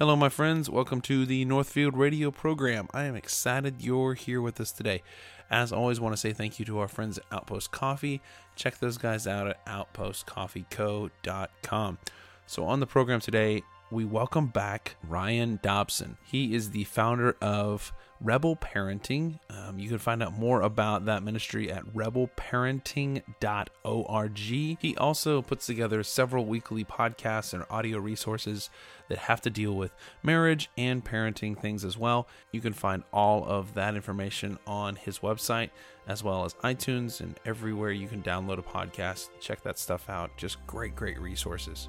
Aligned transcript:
Hello, 0.00 0.16
my 0.16 0.30
friends. 0.30 0.70
Welcome 0.70 1.02
to 1.02 1.26
the 1.26 1.44
Northfield 1.44 1.94
Radio 1.94 2.30
program. 2.30 2.88
I 2.94 3.04
am 3.04 3.14
excited 3.14 3.82
you're 3.82 4.14
here 4.14 4.40
with 4.40 4.58
us 4.58 4.72
today. 4.72 5.02
As 5.50 5.74
always, 5.74 6.00
want 6.00 6.14
to 6.14 6.16
say 6.16 6.32
thank 6.32 6.58
you 6.58 6.64
to 6.64 6.78
our 6.78 6.88
friends 6.88 7.18
at 7.18 7.24
Outpost 7.30 7.70
Coffee. 7.70 8.22
Check 8.56 8.78
those 8.78 8.96
guys 8.96 9.26
out 9.26 9.46
at 9.46 9.62
outpostcoffeeco.com. 9.66 11.98
So, 12.46 12.64
on 12.64 12.80
the 12.80 12.86
program 12.86 13.20
today, 13.20 13.62
we 13.90 14.06
welcome 14.06 14.46
back 14.46 14.96
Ryan 15.06 15.60
Dobson. 15.62 16.16
He 16.24 16.54
is 16.54 16.70
the 16.70 16.84
founder 16.84 17.36
of 17.42 17.92
Rebel 18.22 18.56
Parenting. 18.56 19.38
Um, 19.48 19.78
you 19.78 19.88
can 19.88 19.98
find 19.98 20.22
out 20.22 20.34
more 20.34 20.60
about 20.60 21.06
that 21.06 21.22
ministry 21.22 21.72
at 21.72 21.86
rebelparenting.org. 21.94 24.38
He 24.38 24.96
also 24.98 25.42
puts 25.42 25.66
together 25.66 26.02
several 26.02 26.44
weekly 26.44 26.84
podcasts 26.84 27.54
and 27.54 27.64
audio 27.70 27.98
resources 27.98 28.68
that 29.08 29.18
have 29.18 29.40
to 29.40 29.50
deal 29.50 29.72
with 29.72 29.92
marriage 30.22 30.68
and 30.76 31.04
parenting 31.04 31.58
things 31.58 31.84
as 31.84 31.96
well. 31.96 32.28
You 32.52 32.60
can 32.60 32.74
find 32.74 33.02
all 33.12 33.44
of 33.44 33.74
that 33.74 33.94
information 33.94 34.58
on 34.66 34.96
his 34.96 35.20
website 35.20 35.70
as 36.06 36.22
well 36.22 36.44
as 36.44 36.54
iTunes 36.54 37.20
and 37.20 37.38
everywhere 37.44 37.92
you 37.92 38.08
can 38.08 38.22
download 38.22 38.58
a 38.58 38.62
podcast. 38.62 39.30
Check 39.40 39.62
that 39.62 39.78
stuff 39.78 40.10
out. 40.10 40.36
Just 40.36 40.64
great, 40.66 40.94
great 40.94 41.18
resources. 41.20 41.88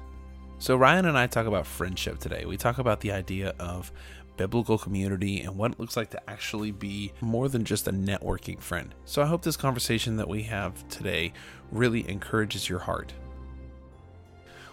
So, 0.58 0.76
Ryan 0.76 1.06
and 1.06 1.18
I 1.18 1.26
talk 1.26 1.46
about 1.46 1.66
friendship 1.66 2.20
today. 2.20 2.44
We 2.44 2.56
talk 2.56 2.78
about 2.78 3.00
the 3.00 3.10
idea 3.10 3.52
of 3.58 3.90
biblical 4.36 4.78
community 4.78 5.40
and 5.40 5.56
what 5.56 5.72
it 5.72 5.80
looks 5.80 5.96
like 5.96 6.10
to 6.10 6.30
actually 6.30 6.70
be 6.70 7.12
more 7.20 7.48
than 7.48 7.64
just 7.64 7.88
a 7.88 7.92
networking 7.92 8.60
friend. 8.60 8.94
So, 9.04 9.22
I 9.22 9.26
hope 9.26 9.42
this 9.42 9.56
conversation 9.56 10.16
that 10.16 10.28
we 10.28 10.42
have 10.44 10.86
today 10.88 11.32
really 11.70 12.08
encourages 12.08 12.68
your 12.68 12.80
heart. 12.80 13.12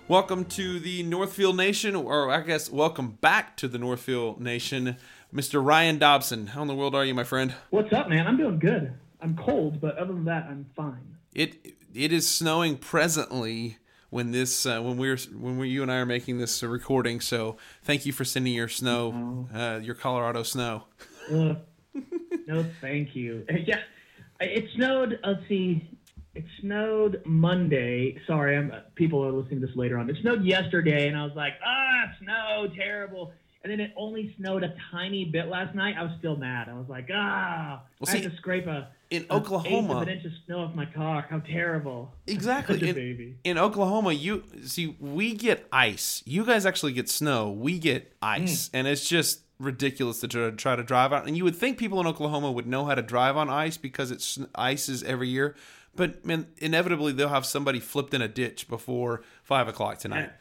Welcome 0.07 0.45
to 0.45 0.79
the 0.79 1.03
Northfield 1.03 1.55
Nation, 1.55 1.95
or 1.95 2.31
I 2.31 2.41
guess 2.41 2.71
welcome 2.71 3.11
back 3.21 3.55
to 3.57 3.67
the 3.67 3.77
Northfield 3.77 4.41
Nation, 4.41 4.97
Mr. 5.31 5.63
Ryan 5.63 5.99
Dobson. 5.99 6.47
How 6.47 6.63
in 6.63 6.67
the 6.67 6.73
world 6.73 6.95
are 6.95 7.05
you, 7.05 7.13
my 7.13 7.23
friend? 7.23 7.53
What's 7.69 7.93
up, 7.93 8.09
man? 8.09 8.25
I'm 8.25 8.37
doing 8.37 8.57
good. 8.57 8.93
I'm 9.21 9.35
cold, 9.35 9.79
but 9.79 9.97
other 9.97 10.13
than 10.13 10.25
that, 10.25 10.45
I'm 10.49 10.65
fine. 10.75 11.17
It 11.35 11.75
it 11.93 12.11
is 12.11 12.27
snowing 12.27 12.77
presently 12.77 13.77
when 14.09 14.31
this 14.31 14.65
uh, 14.65 14.81
when 14.81 14.97
we're 14.97 15.17
when 15.37 15.57
we 15.57 15.69
you 15.69 15.81
and 15.81 15.91
I 15.91 15.97
are 15.97 16.05
making 16.05 16.37
this 16.37 16.61
recording. 16.63 17.21
So 17.21 17.57
thank 17.83 18.05
you 18.05 18.11
for 18.11 18.25
sending 18.25 18.53
your 18.53 18.67
snow, 18.67 19.47
uh, 19.53 19.79
your 19.81 19.95
Colorado 19.95 20.43
snow. 20.43 20.83
Uh, 21.31 21.55
no, 22.47 22.65
thank 22.81 23.15
you. 23.15 23.45
Yeah, 23.65 23.79
it 24.39 24.65
snowed. 24.75 25.19
Let's 25.25 25.47
see. 25.47 25.89
It 26.35 26.45
snowed 26.61 27.21
Monday. 27.25 28.19
Sorry, 28.25 28.55
I'm 28.55 28.71
people 28.95 29.25
are 29.25 29.31
listening 29.31 29.61
to 29.61 29.67
this 29.67 29.75
later 29.75 29.97
on. 29.97 30.09
It 30.09 30.17
snowed 30.21 30.43
yesterday, 30.43 31.07
and 31.07 31.17
I 31.17 31.23
was 31.25 31.35
like, 31.35 31.53
ah, 31.65 32.03
snow, 32.21 32.67
terrible. 32.75 33.33
And 33.63 33.71
then 33.71 33.81
it 33.81 33.91
only 33.97 34.33
snowed 34.37 34.63
a 34.63 34.73
tiny 34.89 35.25
bit 35.25 35.49
last 35.49 35.75
night. 35.75 35.95
I 35.97 36.03
was 36.03 36.13
still 36.19 36.37
mad. 36.37 36.69
I 36.69 36.73
was 36.75 36.87
like, 36.87 37.09
ah, 37.13 37.81
Well, 37.99 38.09
I 38.09 38.13
see, 38.13 38.21
had 38.21 38.31
to 38.31 38.37
scrape 38.37 38.67
a 38.67 38.89
in 39.09 39.25
Oklahoma- 39.31 39.99
an 40.01 40.09
inch 40.09 40.25
of 40.25 40.31
snow 40.45 40.59
off 40.59 40.75
my 40.75 40.85
car. 40.85 41.25
How 41.29 41.39
terrible! 41.39 42.13
Exactly. 42.27 42.87
In, 42.87 42.95
baby. 42.95 43.35
in 43.43 43.57
Oklahoma, 43.57 44.13
you 44.13 44.43
see, 44.63 44.95
we 44.99 45.33
get 45.33 45.67
ice. 45.71 46.21
You 46.25 46.45
guys 46.45 46.65
actually 46.65 46.93
get 46.93 47.09
snow. 47.09 47.49
We 47.51 47.79
get 47.79 48.13
ice, 48.21 48.69
mm. 48.69 48.71
and 48.73 48.87
it's 48.87 49.07
just 49.07 49.41
ridiculous 49.59 50.21
to 50.21 50.27
try, 50.27 50.49
try 50.51 50.75
to 50.75 50.83
drive 50.83 51.11
out. 51.11 51.27
And 51.27 51.35
you 51.35 51.43
would 51.43 51.55
think 51.55 51.77
people 51.77 51.99
in 51.99 52.07
Oklahoma 52.07 52.51
would 52.51 52.67
know 52.67 52.85
how 52.85 52.95
to 52.95 53.01
drive 53.01 53.35
on 53.35 53.49
ice 53.49 53.77
because 53.77 54.11
it's 54.11 54.39
ices 54.55 55.03
every 55.03 55.27
year. 55.27 55.55
But 55.95 56.25
man, 56.25 56.47
inevitably 56.57 57.11
they'll 57.11 57.29
have 57.29 57.45
somebody 57.45 57.79
flipped 57.79 58.13
in 58.13 58.21
a 58.21 58.27
ditch 58.27 58.69
before 58.69 59.21
five 59.43 59.67
o'clock 59.67 59.97
tonight. 59.97 60.31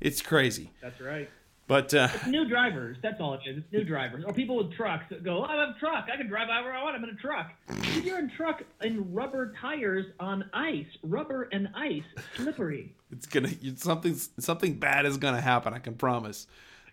It's 0.00 0.22
crazy. 0.22 0.70
That's 0.80 1.00
right. 1.00 1.28
But 1.68 1.92
uh, 1.94 2.08
New 2.26 2.48
drivers. 2.48 2.96
That's 3.02 3.20
all 3.20 3.34
it 3.34 3.40
is. 3.46 3.58
It's 3.58 3.72
new 3.72 3.84
drivers 3.84 4.24
or 4.26 4.32
people 4.32 4.56
with 4.56 4.72
trucks 4.72 5.04
that 5.10 5.22
go, 5.22 5.44
"I 5.44 5.54
have 5.54 5.76
a 5.76 5.78
truck. 5.78 6.06
I 6.12 6.16
can 6.16 6.26
drive 6.26 6.48
however 6.48 6.72
I 6.72 6.82
want. 6.82 6.96
I'm 6.96 7.04
in 7.04 7.10
a 7.10 7.14
truck." 7.14 7.50
If 7.68 8.04
you're 8.06 8.18
in 8.18 8.30
a 8.30 8.36
truck 8.36 8.62
in 8.82 9.12
rubber 9.12 9.52
tires 9.60 10.06
on 10.18 10.48
ice, 10.54 10.86
rubber 11.02 11.48
and 11.52 11.68
ice, 11.74 12.02
slippery. 12.36 12.94
it's 13.12 13.26
gonna 13.26 13.50
it's 13.62 13.82
something 13.84 14.14
something 14.38 14.74
bad 14.78 15.04
is 15.04 15.18
gonna 15.18 15.42
happen. 15.42 15.74
I 15.74 15.78
can 15.78 15.94
promise. 15.94 16.46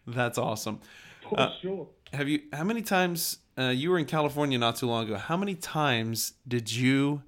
That's 0.06 0.38
awesome. 0.38 0.81
For 1.30 1.40
Uh, 1.40 1.50
sure. 1.62 1.88
Have 2.12 2.28
you? 2.28 2.41
How 2.53 2.66
many 2.66 2.81
times? 2.81 3.38
Uh, 3.58 3.69
you 3.69 3.90
were 3.90 3.97
in 3.97 4.06
California 4.06 4.58
not 4.58 4.75
too 4.75 4.88
long 4.88 5.06
ago. 5.06 5.16
How 5.16 5.38
many 5.38 5.56
times 5.56 6.34
did 6.46 6.69
you 6.74 7.24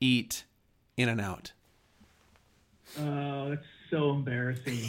eat 0.00 0.44
In-N-Out? 0.96 1.50
Oh, 3.00 3.50
that's 3.50 3.66
so 3.90 4.10
embarrassing. 4.12 4.88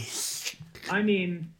I 0.91 1.02
mean, 1.02 1.52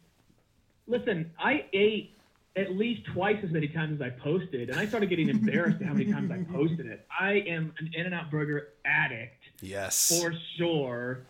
listen, 0.86 1.30
I 1.38 1.64
ate 1.72 2.16
at 2.56 2.76
least 2.76 3.02
twice 3.12 3.36
as 3.42 3.50
many 3.50 3.68
times 3.68 4.00
as 4.00 4.02
I 4.02 4.10
posted, 4.10 4.70
and 4.70 4.78
I 4.78 4.86
started 4.86 5.08
getting 5.10 5.28
embarrassed 5.28 5.80
at 5.80 5.88
how 5.88 5.94
many 5.94 6.12
times 6.12 6.30
I 6.30 6.38
posted 6.52 6.86
it. 6.86 7.06
I 7.18 7.32
am 7.48 7.72
an 7.78 7.90
In-N-Out 7.94 8.30
Burger 8.30 8.68
addict. 8.84 9.42
Yes. 9.60 10.20
for 10.20 10.32
sure. 10.56 11.26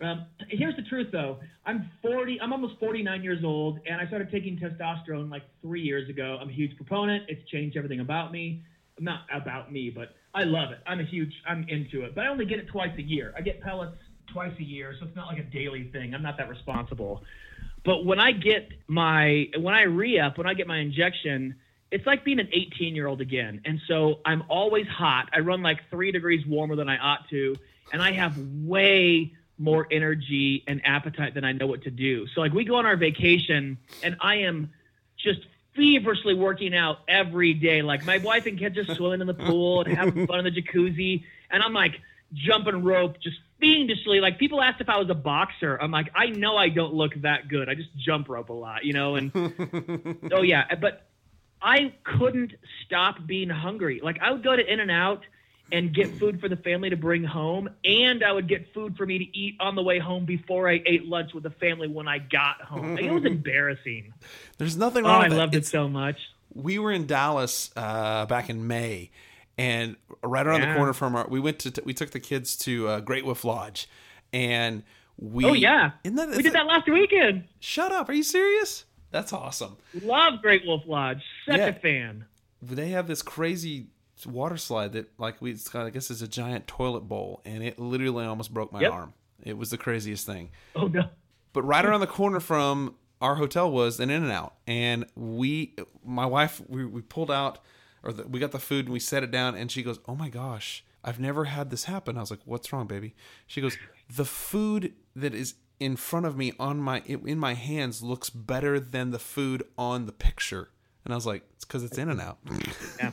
Um, 0.00 0.26
here's 0.48 0.76
the 0.76 0.82
truth, 0.82 1.08
though. 1.12 1.38
I'm 1.64 1.90
40. 2.02 2.40
I'm 2.40 2.52
almost 2.52 2.78
49 2.80 3.22
years 3.22 3.44
old, 3.44 3.78
and 3.88 4.00
I 4.00 4.06
started 4.06 4.30
taking 4.30 4.58
testosterone 4.58 5.30
like 5.30 5.42
three 5.62 5.82
years 5.82 6.08
ago. 6.10 6.38
I'm 6.40 6.48
a 6.48 6.52
huge 6.52 6.76
proponent. 6.76 7.24
It's 7.28 7.48
changed 7.50 7.76
everything 7.76 8.00
about 8.00 8.32
me. 8.32 8.62
Not 8.98 9.20
about 9.32 9.72
me, 9.72 9.90
but 9.90 10.14
I 10.34 10.44
love 10.44 10.72
it. 10.72 10.78
I'm 10.86 11.00
a 11.00 11.04
huge. 11.04 11.32
I'm 11.46 11.66
into 11.68 12.04
it. 12.04 12.14
But 12.14 12.24
I 12.24 12.28
only 12.28 12.44
get 12.44 12.58
it 12.58 12.68
twice 12.68 12.92
a 12.98 13.02
year. 13.02 13.32
I 13.36 13.40
get 13.40 13.60
pellets 13.62 13.96
twice 14.32 14.52
a 14.58 14.62
year, 14.62 14.94
so 14.98 15.06
it's 15.06 15.16
not 15.16 15.28
like 15.28 15.38
a 15.38 15.44
daily 15.44 15.88
thing. 15.92 16.14
I'm 16.14 16.22
not 16.22 16.36
that 16.38 16.48
responsible. 16.48 17.22
But 17.86 18.04
when 18.04 18.18
I 18.18 18.32
get 18.32 18.68
my 18.88 19.48
when 19.56 19.72
I 19.72 19.82
re-up, 19.82 20.36
when 20.38 20.46
I 20.48 20.54
get 20.54 20.66
my 20.66 20.78
injection, 20.78 21.54
it's 21.92 22.04
like 22.04 22.24
being 22.24 22.40
an 22.40 22.48
18 22.52 22.96
year 22.96 23.06
old 23.06 23.20
again. 23.20 23.60
And 23.64 23.80
so 23.86 24.18
I'm 24.26 24.42
always 24.48 24.88
hot. 24.88 25.28
I 25.32 25.38
run 25.38 25.62
like 25.62 25.78
three 25.88 26.10
degrees 26.10 26.44
warmer 26.44 26.74
than 26.74 26.88
I 26.88 26.98
ought 26.98 27.28
to, 27.30 27.54
and 27.92 28.02
I 28.02 28.10
have 28.12 28.36
way 28.36 29.32
more 29.56 29.86
energy 29.90 30.64
and 30.66 30.82
appetite 30.84 31.34
than 31.34 31.44
I 31.44 31.52
know 31.52 31.68
what 31.68 31.84
to 31.84 31.90
do. 31.90 32.26
So 32.34 32.40
like 32.40 32.52
we 32.52 32.64
go 32.64 32.74
on 32.74 32.86
our 32.86 32.96
vacation, 32.96 33.78
and 34.02 34.16
I 34.20 34.38
am 34.38 34.72
just 35.16 35.46
feverishly 35.76 36.34
working 36.34 36.74
out 36.74 36.98
every 37.06 37.54
day. 37.54 37.82
Like 37.82 38.04
my 38.04 38.18
wife 38.18 38.46
and 38.46 38.58
kids 38.58 38.76
are 38.78 38.94
swimming 38.96 39.20
in 39.20 39.28
the 39.28 39.34
pool 39.34 39.82
and 39.82 39.96
having 39.96 40.26
fun 40.26 40.44
in 40.44 40.52
the 40.52 40.60
jacuzzi, 40.60 41.22
and 41.52 41.62
I'm 41.62 41.72
like 41.72 42.00
jumping 42.34 42.82
rope, 42.82 43.20
just 43.20 43.36
fiendishly. 43.60 44.20
Like 44.20 44.38
people 44.38 44.60
asked 44.62 44.80
if 44.80 44.88
I 44.88 44.98
was 44.98 45.08
a 45.10 45.14
boxer. 45.14 45.76
I'm 45.80 45.90
like, 45.90 46.10
I 46.14 46.26
know 46.26 46.56
I 46.56 46.68
don't 46.68 46.94
look 46.94 47.14
that 47.22 47.48
good. 47.48 47.68
I 47.68 47.74
just 47.74 47.88
jump 47.96 48.28
rope 48.28 48.48
a 48.50 48.52
lot, 48.54 48.84
you 48.84 48.92
know. 48.92 49.16
And 49.16 49.30
oh 50.32 50.42
yeah, 50.42 50.74
but 50.80 51.06
I 51.62 51.94
couldn't 52.04 52.52
stop 52.84 53.26
being 53.26 53.48
hungry. 53.50 54.00
Like 54.02 54.18
I 54.20 54.30
would 54.30 54.42
go 54.42 54.54
to 54.54 54.72
In-N-Out 54.72 55.24
and 55.72 55.92
get 55.92 56.16
food 56.18 56.40
for 56.40 56.48
the 56.48 56.56
family 56.56 56.90
to 56.90 56.96
bring 56.96 57.24
home, 57.24 57.68
and 57.84 58.22
I 58.22 58.30
would 58.30 58.46
get 58.46 58.72
food 58.72 58.96
for 58.96 59.04
me 59.04 59.18
to 59.18 59.24
eat 59.36 59.56
on 59.58 59.74
the 59.74 59.82
way 59.82 59.98
home 59.98 60.24
before 60.24 60.68
I 60.70 60.80
ate 60.86 61.06
lunch 61.06 61.34
with 61.34 61.42
the 61.42 61.50
family 61.50 61.88
when 61.88 62.06
I 62.06 62.18
got 62.18 62.60
home. 62.62 62.94
Like, 62.94 63.04
it 63.04 63.10
was 63.10 63.24
embarrassing. 63.24 64.14
There's 64.58 64.76
nothing 64.76 65.04
Oh, 65.04 65.08
wrong 65.08 65.22
that. 65.22 65.32
I 65.32 65.36
loved 65.36 65.54
it 65.54 65.58
It's- 65.58 65.70
so 65.72 65.88
much. 65.88 66.18
we 66.54 66.78
were 66.78 66.92
in 66.92 67.06
Dallas 67.06 67.72
uh, 67.74 68.26
back 68.26 68.48
in 68.48 68.68
May, 68.68 69.10
and 69.58 69.96
right 70.22 70.46
around 70.46 70.60
the 70.60 70.74
corner 70.74 70.92
from 70.92 71.16
our, 71.16 71.26
we 71.28 71.40
went 71.40 71.58
to 71.60 71.82
we 71.84 71.94
took 71.94 72.10
the 72.10 72.20
kids 72.20 72.56
to 72.58 72.88
uh, 72.88 73.00
Great 73.00 73.24
Wolf 73.24 73.44
Lodge, 73.44 73.88
and 74.32 74.82
we 75.18 75.44
Oh 75.44 75.52
yeah, 75.54 75.92
that, 76.04 76.28
we 76.30 76.42
did 76.42 76.52
that 76.52 76.66
last 76.66 76.86
weekend. 76.88 77.44
Shut 77.60 77.92
up! 77.92 78.08
Are 78.08 78.12
you 78.12 78.22
serious? 78.22 78.84
That's 79.10 79.32
awesome. 79.32 79.76
Love 80.02 80.42
Great 80.42 80.66
Wolf 80.66 80.82
Lodge. 80.86 81.22
Such 81.48 81.58
Yeah. 81.58 81.66
a 81.68 81.72
fan. 81.72 82.26
They 82.60 82.88
have 82.88 83.06
this 83.06 83.22
crazy 83.22 83.86
water 84.26 84.56
slide 84.56 84.92
that 84.94 85.10
like 85.18 85.40
we 85.40 85.52
it's 85.52 85.68
got, 85.68 85.86
I 85.86 85.90
guess 85.90 86.10
it's 86.10 86.22
a 86.22 86.28
giant 86.28 86.66
toilet 86.66 87.02
bowl, 87.02 87.40
and 87.44 87.62
it 87.62 87.78
literally 87.78 88.24
almost 88.26 88.52
broke 88.52 88.72
my 88.72 88.80
Yep. 88.80 88.92
arm. 88.92 89.14
It 89.42 89.56
was 89.56 89.70
the 89.70 89.78
craziest 89.78 90.26
thing. 90.26 90.50
Oh 90.74 90.86
no. 90.88 91.08
But 91.52 91.62
right 91.62 91.84
around 91.84 92.00
the 92.00 92.06
corner 92.06 92.40
from 92.40 92.96
our 93.22 93.36
hotel 93.36 93.70
was 93.70 93.98
an 94.00 94.10
In-N-Out, 94.10 94.54
and 94.66 95.06
we, 95.14 95.74
my 96.04 96.26
wife, 96.26 96.60
we, 96.68 96.84
we 96.84 97.00
pulled 97.00 97.30
out, 97.30 97.60
or 98.06 98.12
the, 98.12 98.26
we 98.26 98.38
got 98.38 98.52
the 98.52 98.58
food 98.58 98.86
and 98.86 98.92
we 98.92 99.00
set 99.00 99.22
it 99.22 99.30
down, 99.30 99.56
and 99.56 99.70
she 99.70 99.82
goes, 99.82 99.98
"Oh 100.06 100.14
my 100.14 100.28
gosh, 100.28 100.84
I've 101.04 101.18
never 101.18 101.46
had 101.46 101.70
this 101.70 101.84
happen." 101.84 102.16
I 102.16 102.20
was 102.20 102.30
like, 102.30 102.40
"What's 102.44 102.72
wrong, 102.72 102.86
baby?" 102.86 103.14
She 103.46 103.60
goes, 103.60 103.76
"The 104.08 104.24
food 104.24 104.94
that 105.16 105.34
is 105.34 105.54
in 105.80 105.96
front 105.96 106.24
of 106.24 106.36
me 106.36 106.52
on 106.58 106.78
my 106.78 107.02
in 107.06 107.38
my 107.38 107.54
hands 107.54 108.02
looks 108.02 108.30
better 108.30 108.78
than 108.78 109.10
the 109.10 109.18
food 109.18 109.64
on 109.76 110.06
the 110.06 110.12
picture," 110.12 110.70
and 111.04 111.12
I 111.12 111.16
was 111.16 111.26
like, 111.26 111.42
"It's 111.54 111.64
because 111.64 111.82
it's 111.82 111.98
In-N-Out." 111.98 112.38
Yeah. 112.98 113.10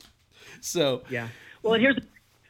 so 0.60 1.02
Yeah. 1.08 1.28
Well, 1.62 1.72
and 1.72 1.82
here's 1.82 1.98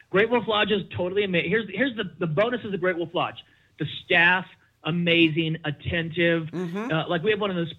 Great 0.09 0.29
Wolf 0.29 0.47
Lodge 0.47 0.71
is 0.71 0.83
totally 0.95 1.23
amazing. 1.23 1.49
Here's 1.49 1.69
here's 1.73 1.95
the 1.95 2.11
the 2.19 2.27
bonuses 2.27 2.65
of 2.65 2.71
the 2.73 2.77
Great 2.77 2.97
Wolf 2.97 3.15
Lodge. 3.15 3.37
The 3.79 3.85
staff 4.03 4.45
amazing, 4.83 5.57
attentive. 5.65 6.49
Uh, 6.53 7.07
like 7.07 7.23
we 7.23 7.31
have 7.31 7.39
one 7.41 7.49
of 7.49 7.55
those 7.55 7.73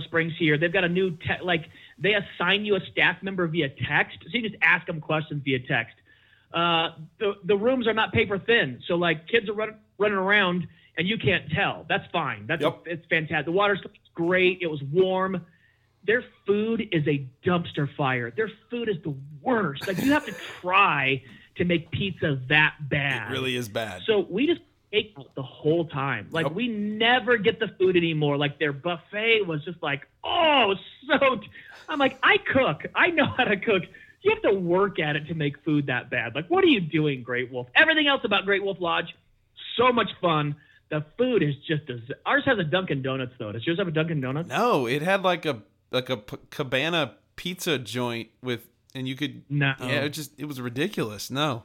Springs 0.00 0.32
here. 0.38 0.58
They've 0.58 0.72
got 0.72 0.82
a 0.82 0.88
new 0.88 1.12
te- 1.12 1.40
like 1.42 1.66
they 1.98 2.14
assign 2.14 2.64
you 2.64 2.76
a 2.76 2.80
staff 2.92 3.22
member 3.22 3.46
via 3.46 3.68
text, 3.68 4.18
so 4.22 4.28
you 4.32 4.42
just 4.48 4.60
ask 4.62 4.86
them 4.86 5.00
questions 5.00 5.42
via 5.44 5.60
text. 5.60 5.94
Uh, 6.52 6.90
the 7.18 7.34
the 7.44 7.56
rooms 7.56 7.86
are 7.86 7.94
not 7.94 8.12
paper 8.12 8.38
thin, 8.38 8.80
so 8.86 8.94
like 8.94 9.26
kids 9.28 9.48
are 9.48 9.54
running 9.54 9.76
running 9.98 10.18
around. 10.18 10.66
and 10.96 11.08
you 11.08 11.18
can't 11.18 11.50
tell. 11.50 11.84
That's 11.88 12.08
fine. 12.12 12.46
That's 12.46 12.62
Yep. 12.62 12.82
it's 12.86 13.06
fantastic. 13.06 13.46
The 13.46 13.52
water's 13.52 13.80
great. 14.14 14.58
It 14.60 14.68
was 14.68 14.80
warm. 14.84 15.44
Their 16.06 16.22
food 16.46 16.86
is 16.92 17.04
a 17.08 17.26
dumpster 17.44 17.88
fire. 17.96 18.30
Their 18.30 18.50
food 18.70 18.88
is 18.88 18.96
the 19.02 19.14
worst. 19.42 19.86
Like 19.88 19.98
you 19.98 20.12
have 20.12 20.24
to 20.26 20.32
try 20.60 21.22
to 21.56 21.64
make 21.64 21.90
pizza 21.90 22.40
that 22.48 22.74
bad. 22.88 23.30
It 23.30 23.32
really 23.32 23.56
is 23.56 23.68
bad. 23.68 24.02
So 24.06 24.20
we 24.30 24.46
just 24.46 24.60
ate 24.92 25.16
the 25.34 25.42
whole 25.42 25.86
time. 25.86 26.28
Like 26.30 26.54
we 26.54 26.68
never 26.68 27.36
get 27.38 27.58
the 27.58 27.68
food 27.78 27.96
anymore. 27.96 28.36
Like 28.36 28.60
their 28.60 28.72
buffet 28.72 29.40
was 29.48 29.64
just 29.64 29.82
like, 29.82 30.06
oh, 30.22 30.74
so. 31.08 31.40
I'm 31.88 31.98
like, 31.98 32.18
I 32.22 32.36
cook. 32.38 32.86
I 32.94 33.08
know 33.08 33.26
how 33.26 33.44
to 33.44 33.56
cook. 33.56 33.82
You 34.22 34.32
have 34.32 34.42
to 34.52 34.58
work 34.58 34.98
at 34.98 35.16
it 35.16 35.26
to 35.28 35.34
make 35.34 35.62
food 35.64 35.86
that 35.88 36.10
bad. 36.10 36.34
Like, 36.34 36.48
what 36.48 36.64
are 36.64 36.68
you 36.68 36.80
doing, 36.80 37.22
Great 37.22 37.52
Wolf? 37.52 37.68
Everything 37.74 38.06
else 38.06 38.22
about 38.24 38.44
Great 38.46 38.62
Wolf 38.64 38.78
Lodge, 38.80 39.14
so 39.76 39.92
much 39.92 40.08
fun. 40.20 40.56
The 40.90 41.04
food 41.18 41.42
is 41.42 41.54
just 41.66 41.88
as 41.90 42.00
ours 42.24 42.42
has 42.46 42.58
a 42.58 42.64
Dunkin' 42.64 43.02
Donuts 43.02 43.32
though. 43.38 43.52
Does 43.52 43.66
yours 43.66 43.78
have 43.78 43.88
a 43.88 43.90
Dunkin' 43.90 44.20
Donuts? 44.20 44.48
no, 44.48 44.86
it 44.86 45.02
had 45.02 45.22
like 45.22 45.44
a 45.46 45.62
like 45.90 46.08
a 46.10 46.16
p- 46.18 46.36
cabana 46.50 47.14
pizza 47.36 47.78
joint 47.78 48.28
with, 48.42 48.60
and 48.94 49.06
you 49.08 49.16
could. 49.16 49.42
No. 49.50 49.74
Yeah, 49.80 50.02
it 50.04 50.10
just 50.10 50.32
it 50.38 50.44
was 50.46 50.60
ridiculous. 50.60 51.30
No. 51.30 51.64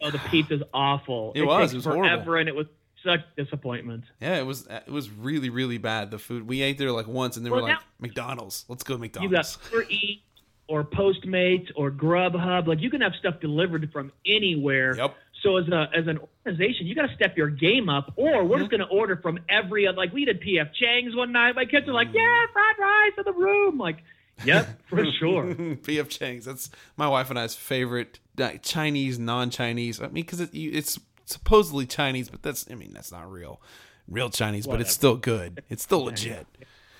Oh, 0.00 0.10
the 0.10 0.18
pizza's 0.18 0.62
awful. 0.74 1.32
It 1.36 1.42
was. 1.42 1.72
It 1.72 1.76
was 1.76 1.84
forever, 1.84 2.04
horrible. 2.04 2.34
and 2.34 2.48
it 2.48 2.54
was 2.54 2.66
such 3.04 3.20
disappointment. 3.36 4.04
Yeah, 4.20 4.36
it 4.38 4.46
was 4.46 4.66
it 4.66 4.88
was 4.90 5.10
really 5.10 5.50
really 5.50 5.78
bad. 5.78 6.10
The 6.10 6.18
food 6.18 6.46
we 6.46 6.62
ate 6.62 6.78
there 6.78 6.92
like 6.92 7.06
once, 7.08 7.36
and 7.36 7.44
they 7.44 7.50
Well, 7.50 7.62
were 7.62 7.68
like 7.68 7.78
now- 7.78 7.84
McDonald's. 8.00 8.64
Let's 8.68 8.82
go 8.82 8.94
to 8.94 8.98
You 8.98 9.00
McDonald's. 9.02 9.56
got 9.56 9.72
Uber 9.72 9.86
Eats 9.90 10.22
or 10.68 10.84
Postmates 10.84 11.70
or 11.76 11.90
Grubhub. 11.90 12.66
Like 12.66 12.80
you 12.80 12.90
can 12.90 13.00
have 13.00 13.14
stuff 13.18 13.40
delivered 13.40 13.90
from 13.92 14.12
anywhere. 14.26 14.96
Yep. 14.96 15.14
So 15.42 15.56
as 15.56 15.68
a 15.68 15.88
as 15.96 16.06
an 16.06 16.18
organization, 16.46 16.86
you 16.86 16.94
got 16.94 17.08
to 17.08 17.14
step 17.14 17.36
your 17.36 17.48
game 17.48 17.88
up, 17.88 18.12
or 18.16 18.44
we're 18.44 18.56
Mm-hmm. 18.56 18.58
just 18.60 18.70
going 18.70 18.80
to 18.80 18.86
order 18.86 19.16
from 19.16 19.38
every. 19.48 19.88
Like 19.88 20.12
we 20.12 20.24
did 20.26 20.40
PF 20.42 20.72
Chang's 20.74 21.16
one 21.16 21.32
night. 21.32 21.54
My 21.54 21.64
kids 21.64 21.88
are 21.88 21.94
like, 21.94 22.08
"Yeah, 22.12 22.46
fried 22.52 22.78
rice 22.78 23.12
in 23.16 23.24
the 23.24 23.32
room." 23.32 23.78
Like, 23.78 24.02
yep, 24.44 24.68
for 24.86 25.02
sure. 25.18 25.54
PF 25.54 26.08
Chang's. 26.10 26.44
That's 26.44 26.70
my 26.98 27.08
wife 27.08 27.30
and 27.30 27.38
I's 27.38 27.54
favorite 27.54 28.20
Chinese, 28.62 29.18
non-Chinese. 29.18 30.00
I 30.00 30.04
mean, 30.08 30.24
because 30.24 30.40
it, 30.40 30.50
it's 30.54 30.98
supposedly 31.30 31.86
Chinese, 31.86 32.28
but 32.28 32.42
that's 32.42 32.66
I 32.70 32.74
mean 32.74 32.92
that's 32.92 33.12
not 33.12 33.30
real, 33.30 33.60
real 34.08 34.30
Chinese. 34.30 34.66
But 34.66 34.80
it's 34.80 34.92
still 34.92 35.16
good. 35.16 35.62
It's 35.68 35.82
still 35.82 36.04
legit. 36.04 36.46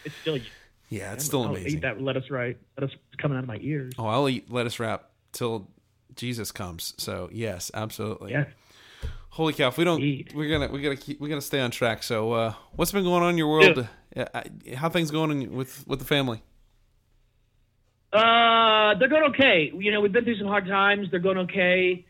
It's 0.05 0.15
still. 0.17 0.39
Yeah, 0.89 1.13
it's 1.13 1.25
still 1.25 1.45
I'll 1.45 1.51
amazing. 1.51 1.79
Eat 1.79 1.83
that 1.83 2.01
lettuce 2.03 2.31
right. 2.31 2.59
Lettuce 2.77 2.97
coming 3.19 3.39
out 3.39 3.45
of 3.45 3.49
my 3.49 3.59
ears. 3.61 3.95
Oh, 3.99 4.07
I'll 4.07 4.29
eat 4.29 4.51
lettuce 4.51 4.81
wrap 4.81 5.11
till 5.33 5.69
Jesus 6.17 6.51
comes. 6.51 6.95
So 6.99 7.29
yes, 7.33 7.71
absolutely. 7.75 8.33
Yeah. 8.33 8.47
Holy 9.31 9.53
cow! 9.53 9.69
If 9.69 9.79
we 9.79 9.85
don't, 9.85 10.03
Eat. 10.03 10.33
we're 10.35 10.51
gonna 10.51 10.73
we 10.73 10.83
gotta 10.83 10.97
keep 10.97 11.21
we 11.21 11.29
gotta 11.29 11.41
stay 11.41 11.61
on 11.61 11.71
track. 11.71 12.03
So, 12.03 12.33
uh, 12.33 12.55
what's 12.73 12.91
been 12.91 13.05
going 13.05 13.23
on 13.23 13.31
in 13.31 13.39
your 13.39 13.49
world? 13.49 13.89
Yeah, 14.17 14.27
how 14.75 14.89
things 14.89 15.13
going 15.13 15.31
in, 15.31 15.55
with 15.55 15.87
with 15.87 16.01
the 16.01 16.05
family? 16.05 16.43
Uh, 18.13 18.95
they're 18.99 19.09
going 19.09 19.31
okay. 19.31 19.71
You 19.73 19.93
know, 19.93 20.01
we've 20.01 20.11
been 20.11 20.25
through 20.25 20.39
some 20.39 20.49
hard 20.49 20.67
times. 20.67 21.09
They're 21.13 21.21
going 21.21 21.39
okay. 21.39 22.05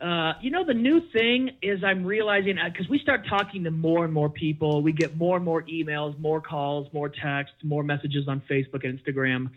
Uh, 0.00 0.34
you 0.42 0.50
know, 0.50 0.62
the 0.62 0.74
new 0.74 1.00
thing 1.10 1.52
is 1.62 1.82
I'm 1.82 2.04
realizing 2.04 2.58
because 2.62 2.88
we 2.88 2.98
start 2.98 3.26
talking 3.28 3.64
to 3.64 3.70
more 3.70 4.04
and 4.04 4.12
more 4.12 4.28
people. 4.28 4.82
We 4.82 4.92
get 4.92 5.16
more 5.16 5.36
and 5.36 5.44
more 5.44 5.62
emails, 5.62 6.18
more 6.18 6.40
calls, 6.40 6.92
more 6.92 7.08
texts, 7.08 7.56
more 7.62 7.82
messages 7.82 8.28
on 8.28 8.42
Facebook 8.48 8.84
and 8.84 9.02
Instagram. 9.02 9.50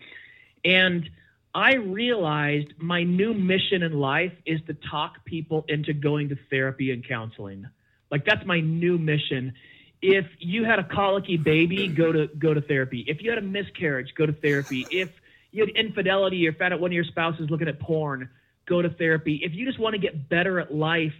And 0.64 1.08
I 1.54 1.74
realized 1.74 2.68
my 2.78 3.02
new 3.02 3.34
mission 3.34 3.82
in 3.82 3.98
life 3.98 4.32
is 4.46 4.60
to 4.66 4.74
talk 4.74 5.24
people 5.24 5.64
into 5.68 5.92
going 5.92 6.30
to 6.30 6.38
therapy 6.48 6.90
and 6.90 7.06
counseling. 7.06 7.66
Like 8.10 8.24
that's 8.24 8.46
my 8.46 8.60
new 8.60 8.96
mission. 8.96 9.52
If 10.00 10.26
you 10.38 10.64
had 10.64 10.78
a 10.78 10.84
colicky 10.84 11.36
baby, 11.36 11.86
go 11.88 12.12
to 12.12 12.28
go 12.28 12.54
to 12.54 12.62
therapy. 12.62 13.04
If 13.06 13.22
you 13.22 13.28
had 13.30 13.38
a 13.38 13.42
miscarriage, 13.42 14.14
go 14.14 14.24
to 14.24 14.32
therapy. 14.32 14.86
If 14.90 15.10
you 15.52 15.66
had 15.66 15.76
infidelity 15.76 16.46
or 16.48 16.54
found 16.54 16.72
out 16.72 16.80
one 16.80 16.90
of 16.90 16.94
your 16.94 17.04
spouses 17.04 17.50
looking 17.50 17.68
at 17.68 17.78
porn, 17.78 18.30
go 18.70 18.80
to 18.80 18.88
therapy. 18.88 19.40
If 19.42 19.52
you 19.52 19.66
just 19.66 19.78
want 19.78 19.94
to 19.94 20.00
get 20.00 20.30
better 20.30 20.60
at 20.60 20.72
life, 20.72 21.12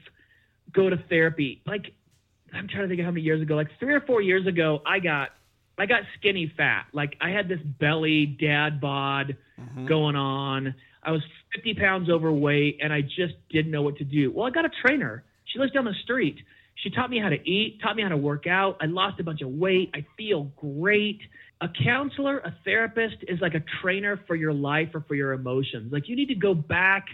go 0.73 0.89
to 0.89 0.97
therapy. 1.09 1.61
Like 1.67 1.93
I'm 2.55 2.69
trying 2.69 2.85
to 2.85 2.89
think 2.89 3.01
of 3.01 3.05
how 3.05 3.11
many 3.11 3.23
years 3.23 3.43
ago, 3.43 3.57
like 3.57 3.69
three 3.79 3.93
or 3.93 4.01
four 4.01 4.23
years 4.23 4.47
ago, 4.47 4.81
I 4.87 5.01
got 5.01 5.31
I 5.77 5.87
got 5.87 6.03
skinny 6.19 6.53
fat. 6.57 6.87
Like 6.93 7.17
I 7.21 7.31
had 7.31 7.49
this 7.49 7.61
belly 7.81 8.25
dad 8.27 8.81
bod 8.81 9.37
mm-hmm. 9.61 9.87
going 9.87 10.17
on. 10.17 10.75
I 11.03 11.11
was 11.11 11.23
50 11.57 11.75
pounds 11.75 12.09
overweight 12.09 12.79
and 12.83 12.93
I 12.93 13.01
just 13.01 13.35
didn't 13.51 13.73
know 13.73 13.83
what 13.83 13.97
to 13.97 14.05
do. 14.05 14.31
Well, 14.31 14.47
I 14.47 14.51
got 14.51 14.65
a 14.65 14.71
trainer. 14.87 15.25
She 15.47 15.59
lives 15.59 15.73
down 15.73 15.87
the 15.87 15.95
street. 16.05 16.37
She 16.77 16.91
taught 16.91 17.11
me 17.11 17.19
how 17.19 17.31
to 17.31 17.51
eat, 17.51 17.81
taught 17.83 17.97
me 17.97 18.03
how 18.03 18.11
to 18.11 18.17
work 18.17 18.47
out. 18.47 18.77
I 18.81 18.87
lost 18.87 19.21
a 19.21 19.25
bunch 19.25 19.43
of 19.43 19.49
weight. 19.49 19.91
I 19.95 20.07
feel 20.17 20.45
great. 20.57 21.21
A 21.61 21.69
counselor, 21.85 22.39
a 22.39 22.55
therapist 22.65 23.17
is 23.29 23.41
like 23.41 23.55
a 23.55 23.63
trainer 23.83 24.21
for 24.27 24.35
your 24.35 24.53
life 24.53 24.89
or 24.95 25.05
for 25.09 25.15
your 25.15 25.33
emotions. 25.33 25.93
Like 25.93 26.09
you 26.09 26.17
need 26.17 26.29
to 26.29 26.35
go 26.35 26.55
back. 26.55 27.07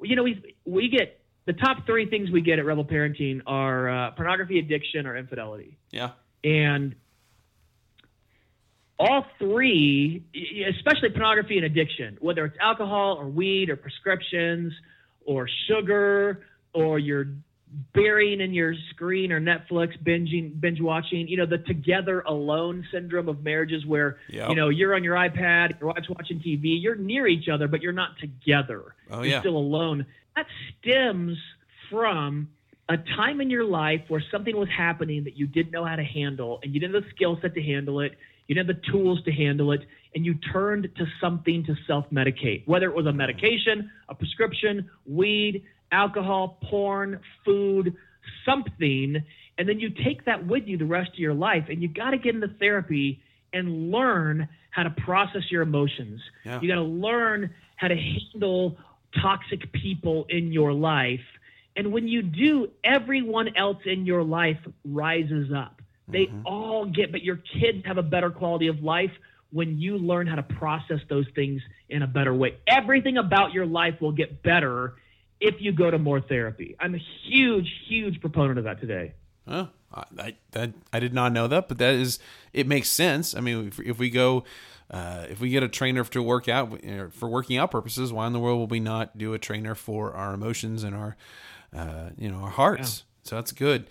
You 0.00 0.16
know, 0.16 0.22
we 0.22 0.54
we 0.64 0.88
get 0.88 1.20
the 1.46 1.52
top 1.54 1.86
three 1.86 2.08
things 2.08 2.30
we 2.30 2.40
get 2.40 2.58
at 2.58 2.64
Rebel 2.66 2.84
Parenting 2.84 3.40
are 3.46 3.88
uh, 3.88 4.10
pornography 4.12 4.58
addiction 4.58 5.06
or 5.06 5.16
infidelity 5.16 5.78
Yeah. 5.90 6.10
and 6.44 6.94
all 8.98 9.24
three, 9.38 10.24
especially 10.76 11.10
pornography 11.10 11.56
and 11.56 11.64
addiction, 11.64 12.18
whether 12.20 12.44
it's 12.44 12.56
alcohol 12.60 13.16
or 13.18 13.28
weed 13.28 13.70
or 13.70 13.76
prescriptions 13.76 14.72
or 15.24 15.48
sugar 15.68 16.44
or 16.74 16.98
you're 16.98 17.28
burying 17.92 18.40
in 18.40 18.52
your 18.54 18.74
screen 18.90 19.32
or 19.32 19.40
Netflix 19.40 19.98
binging 20.02 20.58
binge 20.60 20.80
watching, 20.80 21.28
you 21.28 21.36
know, 21.36 21.46
the 21.46 21.58
together 21.58 22.20
alone 22.20 22.86
syndrome 22.92 23.28
of 23.28 23.42
marriages 23.42 23.84
where 23.86 24.18
Yep. 24.30 24.50
you 24.50 24.54
know 24.54 24.68
you're 24.68 24.94
on 24.94 25.04
your 25.04 25.16
iPad, 25.16 25.78
your 25.80 25.90
wife's 25.90 26.08
watching 26.08 26.38
TV, 26.40 26.80
you're 26.80 26.96
near 26.96 27.26
each 27.26 27.48
other 27.48 27.68
but 27.68 27.82
you're 27.82 27.92
not 27.92 28.18
together. 28.18 28.94
Oh, 29.10 29.18
you're 29.18 29.26
yeah. 29.26 29.40
still 29.40 29.56
alone. 29.56 30.06
That 30.36 30.46
stems 30.80 31.36
from 31.90 32.48
a 32.88 32.96
time 32.96 33.40
in 33.40 33.50
your 33.50 33.64
life 33.64 34.00
where 34.08 34.22
something 34.30 34.56
was 34.56 34.68
happening 34.74 35.24
that 35.24 35.36
you 35.36 35.46
didn't 35.46 35.72
know 35.72 35.84
how 35.84 35.96
to 35.96 36.04
handle 36.04 36.58
and 36.62 36.72
you 36.72 36.80
didn't 36.80 36.94
have 36.94 37.04
the 37.04 37.10
skill 37.10 37.38
set 37.42 37.54
to 37.54 37.62
handle 37.62 38.00
it, 38.00 38.12
you 38.46 38.54
didn't 38.54 38.68
have 38.68 38.76
the 38.82 38.90
tools 38.90 39.22
to 39.24 39.32
handle 39.32 39.72
it, 39.72 39.82
and 40.14 40.24
you 40.24 40.34
turned 40.34 40.88
to 40.96 41.06
something 41.20 41.64
to 41.64 41.76
self 41.86 42.06
medicate, 42.10 42.66
whether 42.66 42.88
it 42.88 42.96
was 42.96 43.06
a 43.06 43.12
medication, 43.12 43.90
a 44.08 44.14
prescription, 44.14 44.88
weed, 45.06 45.64
alcohol, 45.92 46.58
porn, 46.64 47.20
food, 47.44 47.96
something, 48.44 49.22
and 49.58 49.68
then 49.68 49.80
you 49.80 49.90
take 49.90 50.24
that 50.26 50.46
with 50.46 50.66
you 50.66 50.78
the 50.78 50.86
rest 50.86 51.10
of 51.12 51.18
your 51.18 51.34
life, 51.34 51.64
and 51.68 51.82
you 51.82 51.88
got 51.88 52.10
to 52.10 52.18
get 52.18 52.34
into 52.34 52.48
therapy 52.58 53.20
and 53.52 53.90
learn 53.90 54.48
how 54.70 54.84
to 54.84 54.90
process 54.90 55.42
your 55.50 55.62
emotions. 55.62 56.20
Yeah. 56.44 56.60
You 56.60 56.68
got 56.68 56.76
to 56.76 56.82
learn 56.82 57.50
how 57.76 57.88
to 57.88 57.96
handle 57.96 58.76
toxic 59.20 59.72
people 59.72 60.26
in 60.28 60.52
your 60.52 60.72
life. 60.72 61.24
And 61.76 61.92
when 61.92 62.06
you 62.08 62.22
do, 62.22 62.68
everyone 62.84 63.56
else 63.56 63.78
in 63.84 64.04
your 64.04 64.22
life 64.22 64.58
rises 64.84 65.52
up. 65.54 65.80
They 66.08 66.26
mm-hmm. 66.26 66.42
all 66.46 66.86
get, 66.86 67.12
but 67.12 67.22
your 67.22 67.36
kids 67.36 67.84
have 67.86 67.98
a 67.98 68.02
better 68.02 68.30
quality 68.30 68.68
of 68.68 68.82
life 68.82 69.12
when 69.50 69.78
you 69.78 69.96
learn 69.96 70.26
how 70.26 70.36
to 70.36 70.42
process 70.42 71.00
those 71.08 71.26
things 71.34 71.62
in 71.88 72.02
a 72.02 72.06
better 72.06 72.34
way. 72.34 72.56
Everything 72.66 73.16
about 73.16 73.52
your 73.52 73.66
life 73.66 73.94
will 74.00 74.12
get 74.12 74.42
better 74.42 74.94
if 75.40 75.60
you 75.60 75.72
go 75.72 75.90
to 75.90 75.98
more 75.98 76.20
therapy. 76.20 76.76
I'm 76.80 76.94
a 76.94 76.98
huge, 76.98 77.70
huge 77.86 78.20
proponent 78.20 78.58
of 78.58 78.64
that 78.64 78.80
today. 78.80 79.14
Oh, 79.46 79.68
I, 79.94 80.04
I 80.18 80.36
that 80.52 80.72
I 80.92 81.00
did 81.00 81.14
not 81.14 81.32
know 81.32 81.46
that, 81.48 81.68
but 81.68 81.78
that 81.78 81.94
is 81.94 82.18
it 82.52 82.66
makes 82.66 82.90
sense. 82.90 83.34
I 83.34 83.40
mean, 83.40 83.68
if, 83.68 83.80
if 83.80 83.98
we 83.98 84.10
go, 84.10 84.44
uh, 84.90 85.26
if 85.30 85.40
we 85.40 85.50
get 85.50 85.62
a 85.62 85.68
trainer 85.68 86.04
to 86.04 86.22
work 86.22 86.48
out 86.48 86.82
you 86.84 87.10
for 87.10 87.28
working 87.28 87.56
out 87.56 87.70
purposes, 87.70 88.12
why 88.12 88.26
in 88.26 88.32
the 88.32 88.40
world 88.40 88.58
will 88.58 88.66
we 88.66 88.80
not 88.80 89.16
do 89.16 89.32
a 89.34 89.38
trainer 89.38 89.74
for 89.74 90.12
our 90.12 90.34
emotions 90.34 90.82
and 90.84 90.94
our, 90.94 91.16
uh, 91.74 92.10
you 92.18 92.30
know, 92.30 92.38
our 92.38 92.50
hearts? 92.50 93.04
So 93.22 93.36
that's 93.36 93.52
good. 93.52 93.88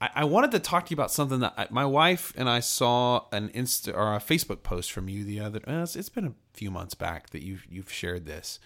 I, 0.00 0.10
I 0.16 0.24
wanted 0.24 0.50
to 0.52 0.58
talk 0.58 0.86
to 0.86 0.90
you 0.90 0.94
about 0.96 1.10
something 1.10 1.40
that 1.40 1.54
I, 1.56 1.66
my 1.70 1.84
wife 1.84 2.32
and 2.36 2.48
I 2.48 2.60
saw 2.60 3.26
an 3.32 3.48
Insta 3.50 3.94
or 3.94 4.14
a 4.14 4.18
Facebook 4.18 4.62
post 4.62 4.92
from 4.92 5.08
you 5.08 5.24
the 5.24 5.40
other. 5.40 5.60
Uh, 5.66 5.82
it's, 5.82 5.96
it's 5.96 6.08
been 6.08 6.26
a 6.26 6.34
few 6.52 6.70
months 6.70 6.94
back 6.94 7.30
that 7.30 7.42
you've 7.42 7.66
you've 7.70 7.90
shared 7.90 8.26
this. 8.26 8.58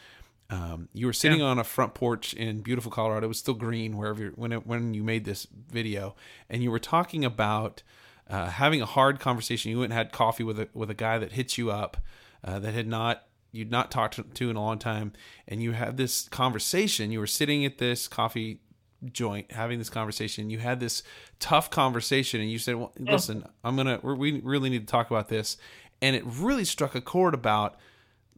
Um, 0.53 0.91
you 0.93 1.07
were 1.07 1.15
sitting 1.15 1.41
on 1.41 1.59
a 1.59 1.65
front 1.65 1.95
porch 1.95 2.35
in 2.35 2.61
beautiful 2.61 2.93
Colorado. 2.93 3.25
It 3.25 3.29
was 3.29 3.39
still 3.39 3.55
green 3.55 3.97
wherever 3.97 4.23
you're, 4.23 4.33
when 4.33 4.53
it, 4.53 4.67
when 4.67 4.93
you 4.93 5.03
made 5.03 5.25
this 5.25 5.47
video, 5.71 6.15
and 6.51 6.63
you 6.63 6.71
were 6.71 6.79
talking 6.79 7.25
about 7.25 7.83
uh, 8.29 8.47
having 8.47 8.83
a 8.83 8.87
hard 8.87 9.19
conversation. 9.19 9.71
You 9.71 9.79
went 9.79 9.93
and 9.93 9.97
had 9.97 10.13
coffee 10.13 10.45
with 10.45 10.61
a 10.61 10.69
with 10.75 10.91
a 10.91 10.95
guy 10.95 11.19
that 11.19 11.33
hit 11.33 11.57
you 11.57 11.71
up 11.71 11.97
uh, 12.45 12.59
that 12.59 12.75
had 12.75 12.87
not 12.87 13.25
you'd 13.51 13.71
not 13.71 13.91
talked 13.91 14.17
to, 14.17 14.25
to 14.25 14.51
in 14.51 14.57
a 14.57 14.61
long 14.61 14.79
time, 14.79 15.15
and 15.49 15.63
you 15.63 15.73
had 15.73 15.97
this 15.97 16.29
conversation. 16.29 17.11
You 17.11 17.21
were 17.21 17.27
sitting 17.27 17.65
at 17.65 17.79
this 17.79 18.07
coffee 18.07 18.61
joint 19.11 19.53
having 19.53 19.79
this 19.79 19.91
conversation. 19.91 20.51
You 20.51 20.59
had 20.59 20.81
this 20.81 21.03
tough 21.41 21.71
conversation, 21.71 22.43
and 22.43 22.51
you 22.51 22.59
said, 22.59 22.77
"Well, 22.77 22.93
listen, 22.99 23.47
I'm 23.65 23.75
gonna 23.75 24.01
we're, 24.03 24.17
we 24.17 24.41
really 24.43 24.69
need 24.69 24.87
to 24.87 24.91
talk 24.91 25.11
about 25.11 25.31
this," 25.31 25.57
and 26.03 26.15
it 26.15 26.25
really 26.27 26.67
struck 26.67 26.95
a 26.95 27.01
chord 27.01 27.33
about 27.33 27.79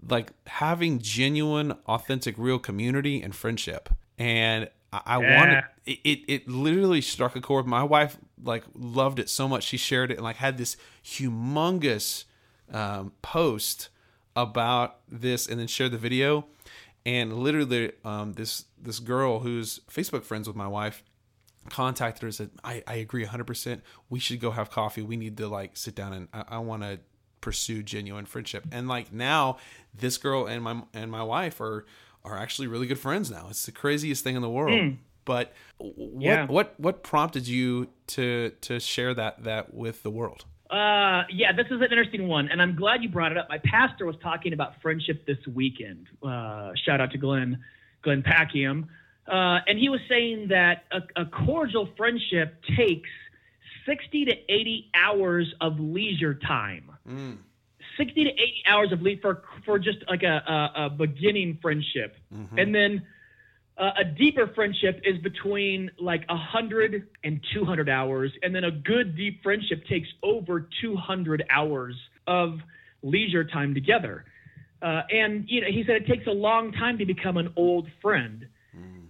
like 0.08 0.32
having 0.46 0.98
genuine, 0.98 1.72
authentic, 1.86 2.34
real 2.38 2.58
community 2.58 3.22
and 3.22 3.34
friendship. 3.34 3.88
And 4.18 4.68
I, 4.92 5.02
I 5.06 5.18
Yeah. 5.18 5.34
wanted 5.34 5.64
it, 5.86 5.98
it. 6.04 6.20
It 6.28 6.48
literally 6.48 7.00
struck 7.00 7.36
a 7.36 7.40
chord. 7.40 7.66
My 7.66 7.82
wife 7.82 8.16
like 8.42 8.64
loved 8.74 9.18
it 9.18 9.28
so 9.28 9.48
much 9.48 9.64
she 9.64 9.76
shared 9.76 10.10
it 10.10 10.14
and 10.14 10.24
like 10.24 10.36
had 10.36 10.58
this 10.58 10.76
humongous 11.04 12.24
um, 12.72 13.12
post 13.22 13.88
about 14.36 14.98
this, 15.08 15.46
and 15.46 15.60
then 15.60 15.66
shared 15.66 15.92
the 15.92 15.98
video. 15.98 16.46
And 17.06 17.38
literally, 17.38 17.92
um, 18.04 18.32
this 18.32 18.64
this 18.80 18.98
girl 18.98 19.40
who's 19.40 19.80
Facebook 19.90 20.24
friends 20.24 20.48
with 20.48 20.56
my 20.56 20.66
wife 20.66 21.04
contacted 21.70 22.22
her 22.22 22.28
and 22.28 22.34
said, 22.34 22.50
I, 22.62 22.82
I 22.86 22.94
agree 22.96 23.24
100%. 23.24 23.80
We 24.10 24.18
should 24.18 24.40
go 24.40 24.50
have 24.50 24.70
coffee. 24.70 25.02
We 25.02 25.16
need 25.16 25.36
to 25.38 25.48
like 25.48 25.76
sit 25.76 25.94
down 25.94 26.12
and 26.12 26.28
I, 26.32 26.44
I 26.48 26.58
want 26.58 26.82
to 26.82 27.00
pursue 27.44 27.82
genuine 27.82 28.24
friendship. 28.24 28.64
And 28.72 28.88
like 28.88 29.12
now 29.12 29.58
this 29.94 30.16
girl 30.16 30.46
and 30.46 30.62
my, 30.62 30.82
and 30.94 31.10
my 31.10 31.22
wife 31.22 31.60
are, 31.60 31.84
are 32.24 32.38
actually 32.38 32.68
really 32.68 32.86
good 32.86 32.98
friends 32.98 33.30
now. 33.30 33.48
It's 33.50 33.66
the 33.66 33.72
craziest 33.72 34.24
thing 34.24 34.34
in 34.34 34.42
the 34.42 34.48
world. 34.50 34.94
But 35.26 35.52
what, 35.78 36.22
Yeah. 36.22 36.46
what, 36.46 36.74
what 36.78 37.02
prompted 37.02 37.46
you 37.46 37.88
to, 38.08 38.50
to 38.62 38.80
share 38.80 39.12
that, 39.14 39.44
that 39.44 39.74
with 39.74 40.02
the 40.02 40.10
world? 40.10 40.46
Uh, 40.70 41.24
yeah, 41.30 41.52
this 41.52 41.66
is 41.66 41.72
an 41.80 41.82
interesting 41.84 42.26
one, 42.26 42.48
and 42.50 42.60
I'm 42.60 42.74
glad 42.74 43.02
you 43.02 43.08
brought 43.10 43.30
it 43.30 43.38
up. 43.38 43.48
My 43.48 43.58
pastor 43.64 44.06
was 44.06 44.16
talking 44.22 44.52
about 44.54 44.80
friendship 44.82 45.24
this 45.26 45.38
weekend. 45.54 46.08
Uh, 46.22 46.72
shout 46.84 47.00
out 47.02 47.10
to 47.12 47.18
Glenn, 47.18 47.58
Glenn 48.02 48.22
Packiam, 48.22 48.84
uh, 49.28 49.58
and 49.68 49.78
he 49.78 49.88
was 49.88 50.00
saying 50.08 50.48
that 50.48 50.84
a, 50.90 51.22
a 51.22 51.26
cordial 51.26 51.88
friendship 51.96 52.56
takes 52.76 53.10
60 53.86 54.24
to 54.26 54.32
80 54.48 54.90
hours 54.94 55.54
of 55.60 55.78
leisure 55.78 56.34
time. 56.34 56.90
60 57.96 58.24
to 58.24 58.30
80 58.30 58.62
hours 58.66 58.92
of 58.92 59.02
leave 59.02 59.20
for 59.20 59.42
for 59.64 59.78
just 59.78 59.98
like 60.08 60.22
a, 60.22 60.42
a, 60.76 60.84
a 60.86 60.90
beginning 60.90 61.58
friendship, 61.62 62.16
and 62.58 62.74
then 62.74 63.02
uh, 63.76 63.90
a 64.00 64.04
deeper 64.04 64.50
friendship 64.54 65.00
is 65.04 65.18
between 65.22 65.90
like 65.98 66.28
100 66.28 67.08
and 67.24 67.40
200 67.54 67.88
hours, 67.88 68.32
and 68.42 68.54
then 68.54 68.64
a 68.64 68.70
good 68.70 69.16
deep 69.16 69.42
friendship 69.42 69.84
takes 69.88 70.08
over 70.22 70.68
200 70.80 71.44
hours 71.50 71.94
of 72.26 72.58
leisure 73.02 73.44
time 73.44 73.74
together. 73.74 74.24
Uh, 74.80 75.02
and 75.10 75.44
you 75.48 75.60
know, 75.60 75.66
he 75.68 75.82
said 75.86 75.96
it 75.96 76.06
takes 76.06 76.26
a 76.26 76.32
long 76.32 76.72
time 76.72 76.98
to 76.98 77.06
become 77.06 77.36
an 77.36 77.52
old 77.56 77.88
friend, 78.00 78.46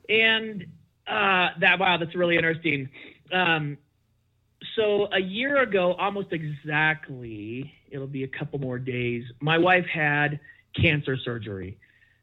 and 0.08 0.62
uh, 1.06 1.48
that 1.60 1.78
wow, 1.78 1.96
that's 1.98 2.14
really 2.14 2.36
interesting. 2.36 2.88
Um, 3.32 3.78
so 4.76 5.08
a 5.12 5.20
year 5.20 5.62
ago, 5.62 5.94
almost 5.94 6.28
exactly, 6.32 7.72
it'll 7.90 8.06
be 8.06 8.24
a 8.24 8.28
couple 8.28 8.58
more 8.58 8.78
days. 8.78 9.24
My 9.40 9.58
wife 9.58 9.86
had 9.86 10.40
cancer 10.80 11.16
surgery. 11.16 11.78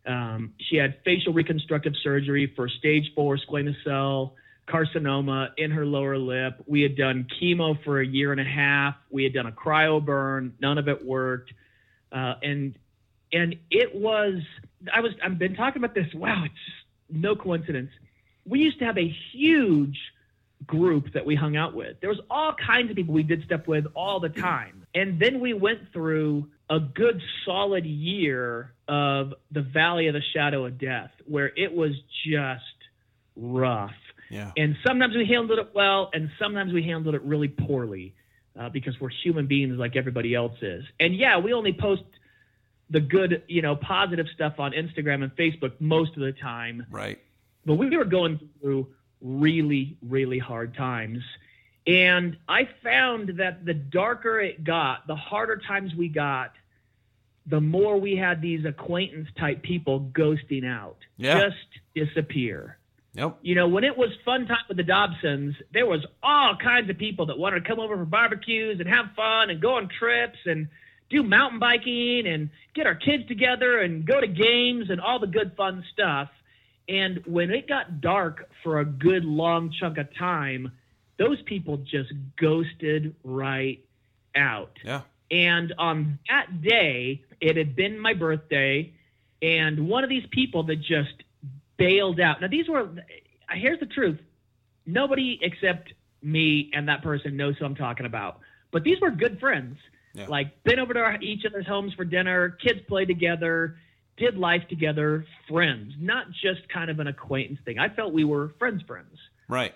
Um, 0.06 0.54
she 0.58 0.78
had 0.78 0.96
facial 1.06 1.34
reconstructive 1.34 1.94
surgery 2.04 2.52
for 2.56 2.68
stage 2.68 3.12
four 3.16 3.38
squamous 3.38 3.76
cell 3.84 4.34
carcinoma 4.68 5.50
in 5.58 5.72
her 5.72 5.86
lower 5.86 6.18
lip. 6.18 6.64
We 6.66 6.82
had 6.82 6.96
done 6.96 7.28
chemo 7.42 7.82
for 7.84 8.00
a 8.02 8.06
year 8.06 8.32
and 8.32 8.40
a 8.40 8.46
half. 8.46 8.96
We 9.10 9.24
had 9.24 9.34
done 9.34 9.48
a 9.48 9.52
cryo 9.52 10.04
burn. 10.04 10.54
None 10.62 10.78
of 10.78 10.88
it 10.88 11.06
worked. 11.06 11.54
Uh, 12.12 12.36
and 12.42 12.76
and 13.34 13.56
it 13.70 13.96
was 13.96 14.42
I 14.94 15.02
was 15.02 15.12
I've 15.24 15.38
been 15.38 15.56
talking 15.56 15.84
about 15.84 15.96
this. 15.96 16.08
Wow, 16.14 16.44
it's 16.46 16.54
just 16.54 17.22
no 17.22 17.36
coincidence. 17.36 17.92
We 18.46 18.60
used 18.60 18.80
to 18.80 18.86
have 18.86 18.98
a 18.98 19.16
huge 19.32 19.98
group 20.68 21.14
that 21.14 21.26
we 21.26 21.36
hung 21.36 21.56
out 21.56 21.74
with. 21.74 22.00
There 22.02 22.10
was 22.10 22.20
all 22.30 22.54
kinds 22.54 22.90
of 22.90 22.96
people 22.96 23.14
we 23.14 23.24
did 23.24 23.44
stuff 23.46 23.68
with 23.68 23.86
all 23.96 24.20
the 24.20 24.30
time. 24.30 24.86
And 24.94 25.20
then 25.20 25.40
we 25.40 25.54
went 25.54 25.92
through 25.94 26.48
a 26.70 26.80
good 26.80 27.22
solid 27.46 27.86
year 27.86 28.74
of 28.88 29.34
the 29.52 29.62
valley 29.62 30.08
of 30.08 30.14
the 30.14 30.22
shadow 30.34 30.66
of 30.66 30.78
death 30.78 31.12
where 31.26 31.52
it 31.56 31.74
was 31.74 31.92
just 32.26 32.64
rough. 33.36 33.92
Yeah. 34.30 34.52
And 34.56 34.76
sometimes 34.86 35.16
we 35.16 35.26
handled 35.26 35.60
it 35.60 35.70
well, 35.74 36.10
and 36.14 36.30
sometimes 36.40 36.72
we 36.74 36.84
handled 36.84 37.16
it 37.16 37.22
really 37.24 37.48
poorly 37.50 38.14
uh, 38.58 38.70
because 38.70 39.00
we're 39.00 39.10
human 39.24 39.48
beings 39.48 39.78
like 39.78 39.96
everybody 39.96 40.36
else 40.36 40.58
is. 40.62 40.86
And 41.00 41.16
yeah, 41.16 41.38
we 41.40 41.54
only 41.54 41.74
post 41.74 42.04
the 42.90 43.00
good, 43.00 43.44
you 43.48 43.62
know, 43.62 43.76
positive 43.76 44.28
stuff 44.34 44.60
on 44.60 44.72
Instagram 44.74 45.24
and 45.24 45.36
Facebook 45.36 45.74
most 45.80 46.12
of 46.16 46.22
the 46.22 46.34
time 46.34 46.86
Right. 46.92 47.20
but 47.66 47.76
we 47.76 47.96
were 47.96 48.06
going 48.06 48.50
through 48.62 48.88
really, 49.22 49.98
really 50.02 50.40
hard 50.40 50.76
times. 50.76 51.20
And 51.88 52.38
I 52.48 52.68
found 52.84 53.38
that 53.38 53.66
the 53.66 53.74
darker 53.74 54.40
it 54.40 54.64
got, 54.64 55.08
the 55.08 55.16
harder 55.16 55.58
times 55.68 55.94
we 55.96 56.10
got, 56.10 56.54
the 57.48 57.60
more 57.62 57.98
we 58.00 58.16
had 58.16 58.42
these 58.42 58.66
acquaintance 58.66 59.28
type 59.40 59.64
people 59.64 60.12
ghosting 60.14 60.66
out, 60.66 60.98
Yeah. 61.18 61.42
just 61.42 61.58
disappear. 61.96 62.78
Yep. 63.14 63.40
You 63.42 63.56
know, 63.56 63.68
when 63.68 63.84
it 63.84 63.98
was 63.98 64.10
fun 64.24 64.46
time 64.48 64.64
with 64.70 64.78
the 64.78 64.84
Dobsons, 64.84 65.56
there 65.74 65.86
was 65.86 66.06
all 66.24 66.56
kinds 66.56 66.90
of 66.90 66.98
people 66.98 67.26
that 67.26 67.38
wanted 67.38 67.64
to 67.64 67.68
come 67.68 67.80
over 67.80 67.98
for 67.98 68.06
barbecues 68.06 68.80
and 68.80 68.88
have 68.88 69.08
fun 69.16 69.50
and 69.50 69.60
go 69.62 69.76
on 69.76 69.90
trips 69.90 70.38
and 70.46 70.68
do 71.10 71.22
mountain 71.24 71.60
biking 71.60 72.26
and 72.26 72.50
get 72.74 72.86
our 72.88 72.96
kids 72.96 73.28
together 73.28 73.80
and 73.80 74.06
go 74.06 74.22
to 74.22 74.28
games 74.28 74.90
and 74.90 75.02
all 75.02 75.20
the 75.20 75.28
good 75.28 75.54
fun 75.58 75.84
stuff. 75.92 76.30
And 76.92 77.22
when 77.26 77.52
it 77.52 77.70
got 77.70 78.02
dark 78.02 78.50
for 78.64 78.82
a 78.82 78.86
good 78.86 79.24
long 79.24 79.74
chunk 79.80 79.98
of 79.98 80.14
time, 80.20 80.74
those 81.18 81.42
people 81.44 81.78
just 81.78 82.12
ghosted 82.38 83.16
right 83.24 83.80
out. 84.36 84.78
Yeah. 84.84 85.02
And 85.32 85.74
on 85.78 86.20
that 86.28 86.62
day, 86.62 87.24
it 87.40 87.56
had 87.56 87.78
been 87.78 87.98
my 87.98 88.14
birthday, 88.14 88.92
and 89.42 89.88
one 89.88 90.04
of 90.04 90.10
these 90.10 90.26
people 90.32 90.64
that 90.64 90.82
just 90.82 91.14
bailed 91.78 92.20
out. 92.20 92.42
Now, 92.42 92.50
these 92.50 92.68
were, 92.68 92.90
here's 93.50 93.80
the 93.80 93.86
truth 93.86 94.20
nobody 94.86 95.40
except 95.42 95.94
me 96.22 96.72
and 96.74 96.90
that 96.90 97.04
person 97.04 97.38
knows 97.38 97.56
who 97.58 97.64
I'm 97.64 97.76
talking 97.76 98.06
about. 98.06 98.40
But 98.72 98.84
these 98.84 99.00
were 99.00 99.12
good 99.12 99.40
friends. 99.40 99.78
Yeah. 100.14 100.26
Like, 100.28 100.62
been 100.64 100.80
over 100.80 100.94
to 100.94 101.00
our, 101.00 101.22
each 101.22 101.46
other's 101.46 101.66
homes 101.66 101.94
for 101.94 102.04
dinner, 102.04 102.50
kids 102.50 102.82
played 102.90 103.08
together, 103.08 103.78
did 104.22 104.38
life 104.38 104.62
together, 104.70 105.26
friends, 105.50 105.94
not 106.00 106.28
just 106.32 106.70
kind 106.70 106.92
of 106.92 107.00
an 107.00 107.08
acquaintance 107.08 107.60
thing. 107.66 107.80
I 107.80 107.90
felt 107.90 108.14
we 108.14 108.24
were 108.24 108.54
friends, 108.60 108.84
friends 108.84 109.18
Right. 109.50 109.74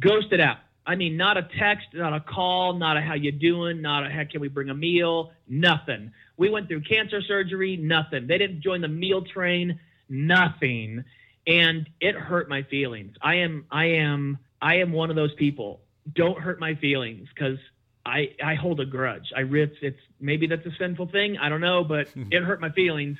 ghosted 0.00 0.40
out. 0.40 0.58
I 0.84 0.96
mean, 0.96 1.16
not 1.16 1.38
a 1.38 1.48
text, 1.58 1.86
not 1.94 2.12
a 2.12 2.20
call, 2.20 2.74
not 2.74 2.96
a 2.96 3.00
how 3.00 3.14
you 3.14 3.30
doing, 3.30 3.80
not 3.80 4.04
a 4.04 4.10
heck 4.10 4.30
can 4.30 4.40
we 4.40 4.48
bring 4.48 4.68
a 4.68 4.74
meal, 4.74 5.30
nothing. 5.48 6.12
We 6.36 6.50
went 6.50 6.66
through 6.68 6.82
cancer 6.82 7.22
surgery, 7.22 7.76
nothing. 7.76 8.26
They 8.26 8.36
didn't 8.36 8.60
join 8.62 8.80
the 8.80 8.88
meal 8.88 9.22
train, 9.22 9.78
nothing. 10.08 11.04
And 11.46 11.88
it 12.00 12.16
hurt 12.16 12.48
my 12.48 12.64
feelings. 12.64 13.16
I 13.22 13.36
am 13.36 13.64
I 13.70 13.84
am 13.84 14.38
I 14.60 14.78
am 14.78 14.92
one 14.92 15.08
of 15.08 15.16
those 15.16 15.34
people. 15.34 15.80
Don't 16.12 16.38
hurt 16.38 16.58
my 16.58 16.74
feelings 16.74 17.28
cuz 17.36 17.58
I 18.04 18.32
I 18.42 18.54
hold 18.56 18.80
a 18.80 18.86
grudge. 18.86 19.32
I 19.34 19.42
it's, 19.42 19.76
it's 19.80 20.00
maybe 20.20 20.46
that's 20.48 20.66
a 20.66 20.74
sinful 20.78 21.06
thing, 21.06 21.38
I 21.38 21.48
don't 21.48 21.60
know, 21.60 21.84
but 21.84 22.08
it 22.30 22.42
hurt 22.42 22.60
my 22.60 22.70
feelings. 22.70 23.16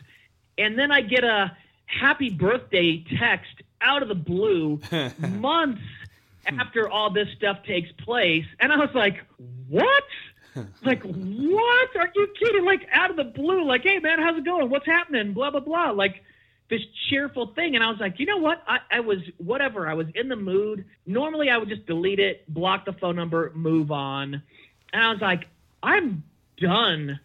And 0.58 0.78
then 0.78 0.90
I 0.90 1.00
get 1.00 1.24
a 1.24 1.56
happy 1.86 2.30
birthday 2.30 3.04
text 3.18 3.62
out 3.80 4.02
of 4.02 4.08
the 4.08 4.14
blue 4.14 4.80
months 5.18 5.82
after 6.46 6.88
all 6.88 7.10
this 7.10 7.28
stuff 7.36 7.62
takes 7.64 7.90
place. 7.92 8.46
And 8.60 8.72
I 8.72 8.76
was 8.76 8.94
like, 8.94 9.22
what? 9.68 10.04
like, 10.82 11.02
what? 11.02 11.96
Are 11.96 12.10
you 12.14 12.28
kidding? 12.38 12.64
Like, 12.64 12.86
out 12.92 13.10
of 13.10 13.16
the 13.16 13.24
blue, 13.24 13.64
like, 13.64 13.82
hey, 13.82 13.98
man, 13.98 14.18
how's 14.20 14.38
it 14.38 14.44
going? 14.44 14.70
What's 14.70 14.86
happening? 14.86 15.32
Blah, 15.32 15.50
blah, 15.50 15.60
blah. 15.60 15.90
Like, 15.90 16.22
this 16.70 16.80
cheerful 17.08 17.48
thing. 17.48 17.74
And 17.74 17.84
I 17.84 17.90
was 17.90 18.00
like, 18.00 18.18
you 18.18 18.26
know 18.26 18.38
what? 18.38 18.62
I, 18.66 18.78
I 18.90 19.00
was, 19.00 19.18
whatever. 19.38 19.88
I 19.88 19.94
was 19.94 20.06
in 20.14 20.28
the 20.28 20.36
mood. 20.36 20.84
Normally, 21.06 21.50
I 21.50 21.58
would 21.58 21.68
just 21.68 21.86
delete 21.86 22.20
it, 22.20 22.52
block 22.52 22.84
the 22.84 22.92
phone 22.92 23.16
number, 23.16 23.52
move 23.54 23.90
on. 23.90 24.42
And 24.92 25.02
I 25.02 25.10
was 25.10 25.20
like, 25.20 25.46
I'm 25.82 26.22
done. 26.56 27.20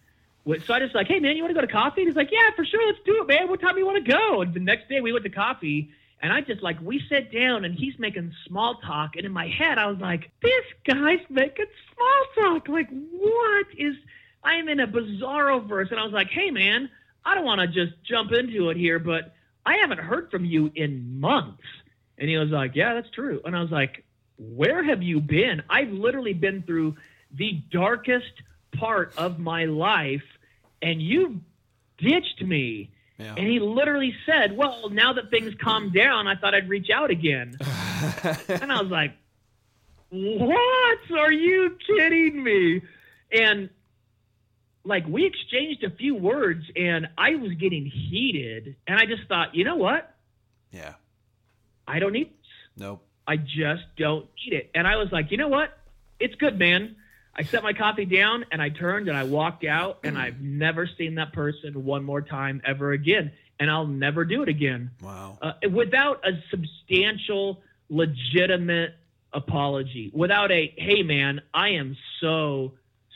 So 0.65 0.73
I 0.73 0.79
just 0.79 0.95
like, 0.95 1.07
hey, 1.07 1.19
man, 1.19 1.35
you 1.35 1.43
want 1.43 1.55
to 1.55 1.61
go 1.61 1.65
to 1.65 1.71
coffee? 1.71 2.01
And 2.01 2.09
he's 2.09 2.15
like, 2.15 2.31
yeah, 2.31 2.49
for 2.55 2.65
sure. 2.65 2.85
Let's 2.85 2.99
do 3.05 3.21
it, 3.21 3.27
man. 3.27 3.49
What 3.49 3.61
time 3.61 3.73
do 3.73 3.79
you 3.79 3.85
want 3.85 4.03
to 4.03 4.11
go? 4.11 4.41
And 4.41 4.53
the 4.53 4.59
next 4.59 4.89
day, 4.89 5.01
we 5.01 5.11
went 5.13 5.23
to 5.25 5.29
coffee. 5.29 5.91
And 6.21 6.33
I 6.33 6.41
just 6.41 6.61
like 6.61 6.81
we 6.81 7.01
sat 7.09 7.31
down 7.31 7.63
and 7.63 7.73
he's 7.73 7.97
making 7.97 8.33
small 8.45 8.75
talk, 8.85 9.15
and 9.15 9.25
in 9.25 9.31
my 9.31 9.47
head 9.47 9.77
I 9.77 9.87
was 9.87 9.99
like, 9.99 10.29
"This 10.41 10.65
guy's 10.85 11.25
making 11.29 11.67
small 11.93 12.25
talk. 12.35 12.67
Like, 12.67 12.89
what 12.89 13.67
is?" 13.77 13.95
I 14.43 14.55
am 14.55 14.67
in 14.67 14.81
a 14.81 14.87
bizarro 14.87 15.65
verse, 15.65 15.89
and 15.91 15.99
I 15.99 16.03
was 16.03 16.11
like, 16.11 16.29
"Hey, 16.29 16.51
man, 16.51 16.89
I 17.23 17.35
don't 17.35 17.45
want 17.45 17.61
to 17.61 17.67
just 17.67 18.03
jump 18.03 18.33
into 18.33 18.69
it 18.69 18.75
here, 18.75 18.99
but 18.99 19.33
I 19.65 19.77
haven't 19.77 19.99
heard 19.99 20.29
from 20.29 20.43
you 20.43 20.71
in 20.75 21.19
months." 21.19 21.63
And 22.17 22.29
he 22.29 22.35
was 22.37 22.49
like, 22.49 22.75
"Yeah, 22.75 22.95
that's 22.95 23.09
true." 23.11 23.39
And 23.45 23.55
I 23.55 23.61
was 23.61 23.71
like, 23.71 24.03
"Where 24.37 24.83
have 24.83 25.01
you 25.01 25.21
been? 25.21 25.63
I've 25.69 25.91
literally 25.91 26.33
been 26.33 26.63
through 26.63 26.97
the 27.31 27.61
darkest 27.71 28.41
part 28.73 29.13
of 29.17 29.39
my 29.39 29.65
life, 29.65 30.23
and 30.81 31.01
you 31.01 31.41
ditched 31.97 32.41
me." 32.41 32.91
Yeah. 33.17 33.35
And 33.35 33.47
he 33.47 33.59
literally 33.59 34.13
said, 34.25 34.55
Well, 34.55 34.89
now 34.89 35.11
that 35.11 35.29
things 35.29 35.53
calmed 35.61 35.93
down, 35.93 36.25
I 36.25 36.35
thought 36.35 36.55
I'd 36.55 36.69
reach 36.69 36.87
out 36.89 37.11
again. 37.11 37.57
and 38.47 38.71
I 38.71 38.81
was 38.81 38.89
like, 38.89 39.11
What? 40.09 41.19
Are 41.19 41.31
you 41.31 41.75
kidding 41.85 42.41
me? 42.41 42.81
And 43.29 43.69
like 44.85 45.05
we 45.05 45.25
exchanged 45.25 45.83
a 45.83 45.89
few 45.89 46.15
words 46.15 46.63
and 46.75 47.07
I 47.17 47.35
was 47.35 47.51
getting 47.59 47.85
heated. 47.85 48.77
And 48.87 48.97
I 48.97 49.05
just 49.05 49.27
thought, 49.27 49.53
you 49.53 49.63
know 49.63 49.75
what? 49.75 50.15
yeah. 50.71 50.93
I 51.87 51.97
don't 51.99 52.13
need 52.13 52.27
this. 52.27 52.47
Nope. 52.77 53.03
I 53.27 53.37
just 53.37 53.83
don't 53.97 54.27
need 54.45 54.53
it. 54.55 54.71
And 54.75 54.87
I 54.87 54.97
was 54.97 55.07
like, 55.11 55.31
you 55.31 55.37
know 55.37 55.47
what? 55.47 55.75
It's 56.19 56.35
good, 56.35 56.59
man. 56.59 56.95
I 57.39 57.43
set 57.43 57.63
my 57.63 57.71
coffee 57.71 58.03
down 58.03 58.45
and 58.51 58.61
I 58.61 58.67
turned 58.67 59.07
and 59.07 59.17
I 59.17 59.23
walked 59.23 59.63
out 59.63 59.99
and 60.03 60.17
I've 60.17 60.41
never 60.41 60.89
seen 60.97 61.15
that 61.15 61.31
person 61.31 61.85
one 61.85 62.03
more 62.03 62.21
time 62.21 62.61
ever 62.65 62.91
again. 62.91 63.31
And 63.61 63.71
I'll 63.71 63.87
never 63.87 64.25
do 64.25 64.43
it 64.43 64.49
again. 64.49 64.91
Wow. 65.01 65.37
Uh, 65.41 65.53
without 65.71 66.21
a 66.25 66.31
substantial, 66.51 67.61
legitimate 67.89 68.93
apology, 69.31 70.11
without 70.13 70.51
a, 70.51 70.73
hey, 70.77 71.01
man, 71.01 71.41
I 71.53 71.69
am 71.69 71.95
so 72.19 72.73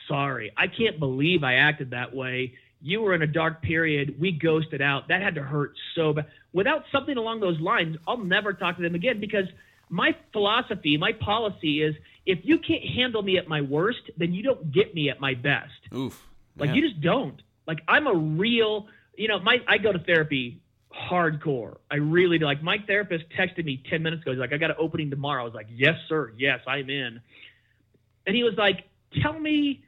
sorry. 0.08 0.54
I 0.56 0.68
can't 0.68 1.00
believe 1.00 1.44
I 1.44 1.56
acted 1.56 1.92
that 1.92 2.16
way. 2.16 2.54
You 2.82 3.02
were 3.02 3.14
in 3.14 3.24
a 3.24 3.28
dark 3.28 3.62
period. 3.62 4.22
We 4.22 4.32
ghosted 4.32 4.82
out. 4.82 5.10
That 5.10 5.22
had 5.22 5.36
to 5.36 5.44
hurt 5.44 5.74
so 5.96 6.14
bad. 6.14 6.28
Without 6.54 6.86
something 6.94 7.18
along 7.18 7.42
those 7.42 7.60
lines, 7.60 7.98
I'll 8.08 8.18
never 8.18 8.54
talk 8.54 8.78
to 8.78 8.84
them 8.84 8.96
again 8.96 9.20
because 9.20 9.48
my 9.90 10.16
philosophy, 10.32 10.96
my 10.98 11.12
policy 11.12 11.82
is 11.82 11.96
if 12.26 12.40
you 12.44 12.58
can't 12.58 12.84
handle 12.84 13.22
me 13.22 13.38
at 13.38 13.48
my 13.48 13.62
worst, 13.62 14.12
then 14.18 14.34
you 14.34 14.44
don't 14.44 14.72
get 14.72 14.94
me 14.94 15.10
at 15.10 15.20
my 15.20 15.34
best. 15.34 15.72
Oof. 15.94 16.28
Like 16.58 16.70
Man. 16.70 16.78
you 16.78 16.90
just 16.90 17.02
don't. 17.02 17.42
Like 17.68 17.80
I'm 17.88 18.08
a 18.08 18.14
real, 18.14 18.88
you 19.16 19.28
know, 19.28 19.40
my 19.40 19.60
I 19.68 19.78
go 19.78 19.92
to 19.92 20.00
therapy 20.00 20.62
hardcore. 20.94 21.78
I 21.90 21.96
really 21.96 22.38
do. 22.38 22.46
Like 22.46 22.64
my 22.64 22.78
therapist 22.86 23.26
texted 23.38 23.66
me 23.66 23.82
10 23.90 24.04
minutes 24.04 24.22
ago. 24.22 24.32
He's 24.32 24.40
like, 24.40 24.54
I 24.54 24.58
got 24.58 24.70
an 24.70 24.78
opening 24.80 25.10
tomorrow. 25.10 25.42
I 25.42 25.46
was 25.46 25.54
like, 25.54 25.68
yes, 25.70 25.96
sir. 26.08 26.34
Yes, 26.38 26.60
I'm 26.68 26.90
in. 26.90 27.20
And 28.26 28.36
he 28.36 28.44
was 28.44 28.54
like, 28.58 28.86
tell 29.22 29.38
me 29.38 29.84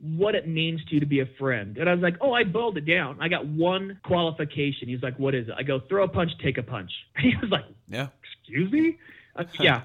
what 0.00 0.34
it 0.34 0.46
means 0.46 0.84
to 0.84 0.94
you 0.94 1.00
to 1.00 1.06
be 1.06 1.20
a 1.20 1.26
friend. 1.38 1.78
And 1.78 1.88
I 1.88 1.94
was 1.94 2.02
like, 2.02 2.16
oh, 2.20 2.32
I 2.32 2.44
boiled 2.44 2.76
it 2.76 2.86
down. 2.86 3.18
I 3.20 3.28
got 3.28 3.46
one 3.46 3.98
qualification. 4.04 4.88
He's 4.88 5.02
like, 5.02 5.18
what 5.18 5.34
is 5.34 5.48
it? 5.48 5.54
I 5.56 5.62
go, 5.62 5.80
throw 5.80 6.04
a 6.04 6.08
punch, 6.08 6.30
take 6.42 6.58
a 6.58 6.62
punch. 6.62 6.90
And 7.16 7.32
he 7.32 7.36
was 7.40 7.50
like, 7.50 7.64
yeah. 7.88 8.08
excuse 8.22 8.70
me? 8.70 8.98
Uh, 9.36 9.44
yeah. 9.58 9.82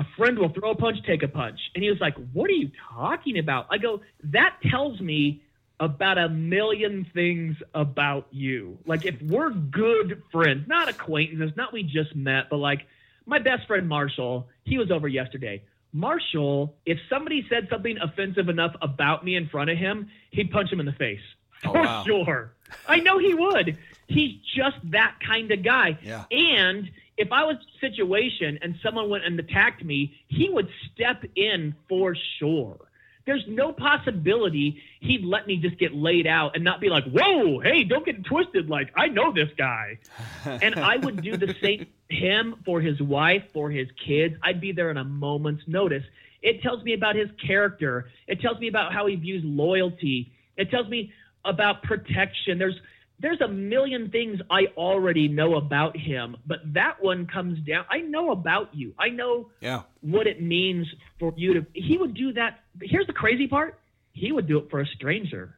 A 0.00 0.06
friend 0.16 0.38
will 0.38 0.48
throw 0.48 0.70
a 0.70 0.74
punch, 0.74 0.96
take 1.06 1.22
a 1.22 1.28
punch. 1.28 1.58
And 1.74 1.84
he 1.84 1.90
was 1.90 2.00
like, 2.00 2.14
What 2.32 2.48
are 2.48 2.54
you 2.54 2.70
talking 2.94 3.38
about? 3.38 3.66
I 3.70 3.76
go, 3.76 4.00
That 4.24 4.56
tells 4.70 4.98
me 4.98 5.42
about 5.78 6.16
a 6.16 6.28
million 6.30 7.06
things 7.12 7.56
about 7.74 8.26
you. 8.30 8.78
Like, 8.86 9.04
if 9.04 9.20
we're 9.22 9.50
good 9.50 10.22
friends, 10.32 10.66
not 10.66 10.88
acquaintances, 10.88 11.54
not 11.56 11.72
we 11.72 11.82
just 11.82 12.16
met, 12.16 12.48
but 12.50 12.56
like 12.56 12.80
my 13.26 13.38
best 13.38 13.66
friend 13.66 13.86
Marshall, 13.88 14.48
he 14.64 14.78
was 14.78 14.90
over 14.90 15.06
yesterday. 15.06 15.62
Marshall, 15.92 16.74
if 16.86 16.98
somebody 17.10 17.44
said 17.50 17.68
something 17.70 17.98
offensive 17.98 18.48
enough 18.48 18.74
about 18.80 19.22
me 19.24 19.36
in 19.36 19.48
front 19.48 19.68
of 19.70 19.76
him, 19.76 20.08
he'd 20.30 20.50
punch 20.50 20.72
him 20.72 20.80
in 20.80 20.86
the 20.86 20.92
face. 20.92 21.20
Oh, 21.64 21.72
For 21.72 21.82
wow. 21.82 22.04
sure. 22.06 22.52
I 22.88 23.00
know 23.00 23.18
he 23.18 23.34
would. 23.34 23.76
He's 24.06 24.36
just 24.56 24.76
that 24.92 25.16
kind 25.26 25.50
of 25.50 25.62
guy. 25.62 25.98
Yeah. 26.02 26.24
And 26.30 26.90
if 27.20 27.32
I 27.32 27.44
was 27.44 27.56
situation 27.82 28.58
and 28.62 28.76
someone 28.82 29.10
went 29.10 29.26
and 29.26 29.38
attacked 29.38 29.84
me, 29.84 30.16
he 30.26 30.48
would 30.48 30.70
step 30.90 31.22
in 31.36 31.74
for 31.86 32.16
sure. 32.38 32.78
There's 33.26 33.44
no 33.46 33.72
possibility 33.72 34.80
he'd 35.00 35.22
let 35.26 35.46
me 35.46 35.58
just 35.58 35.78
get 35.78 35.94
laid 35.94 36.26
out 36.26 36.52
and 36.54 36.64
not 36.64 36.80
be 36.80 36.88
like, 36.88 37.04
whoa, 37.04 37.60
hey, 37.60 37.84
don't 37.84 38.06
get 38.06 38.24
twisted. 38.24 38.70
Like, 38.70 38.90
I 38.96 39.08
know 39.08 39.34
this 39.34 39.50
guy. 39.58 39.98
and 40.46 40.76
I 40.76 40.96
would 40.96 41.22
do 41.22 41.36
the 41.36 41.54
same 41.62 41.86
him, 42.08 42.56
for 42.64 42.80
his 42.80 43.00
wife, 43.02 43.44
for 43.52 43.70
his 43.70 43.88
kids. 44.04 44.36
I'd 44.42 44.60
be 44.60 44.72
there 44.72 44.90
in 44.90 44.96
a 44.96 45.04
moment's 45.04 45.62
notice. 45.68 46.02
It 46.40 46.62
tells 46.62 46.82
me 46.82 46.94
about 46.94 47.16
his 47.16 47.28
character. 47.46 48.08
It 48.28 48.40
tells 48.40 48.58
me 48.58 48.68
about 48.68 48.94
how 48.94 49.06
he 49.06 49.16
views 49.16 49.42
loyalty. 49.44 50.32
It 50.56 50.70
tells 50.70 50.88
me 50.88 51.12
about 51.44 51.82
protection. 51.82 52.58
There's 52.58 52.80
there's 53.20 53.40
a 53.40 53.48
million 53.48 54.10
things 54.10 54.40
I 54.50 54.66
already 54.76 55.28
know 55.28 55.56
about 55.56 55.96
him, 55.96 56.36
but 56.46 56.60
that 56.72 57.02
one 57.02 57.26
comes 57.26 57.58
down. 57.60 57.84
I 57.90 57.98
know 57.98 58.30
about 58.32 58.74
you. 58.74 58.94
I 58.98 59.10
know 59.10 59.50
Yeah. 59.60 59.82
what 60.00 60.26
it 60.26 60.40
means 60.42 60.86
for 61.18 61.32
you 61.36 61.54
to. 61.54 61.66
He 61.74 61.98
would 61.98 62.14
do 62.14 62.32
that. 62.32 62.60
Here's 62.80 63.06
the 63.06 63.12
crazy 63.12 63.46
part. 63.46 63.78
He 64.12 64.32
would 64.32 64.46
do 64.46 64.58
it 64.58 64.70
for 64.70 64.80
a 64.80 64.86
stranger. 64.86 65.56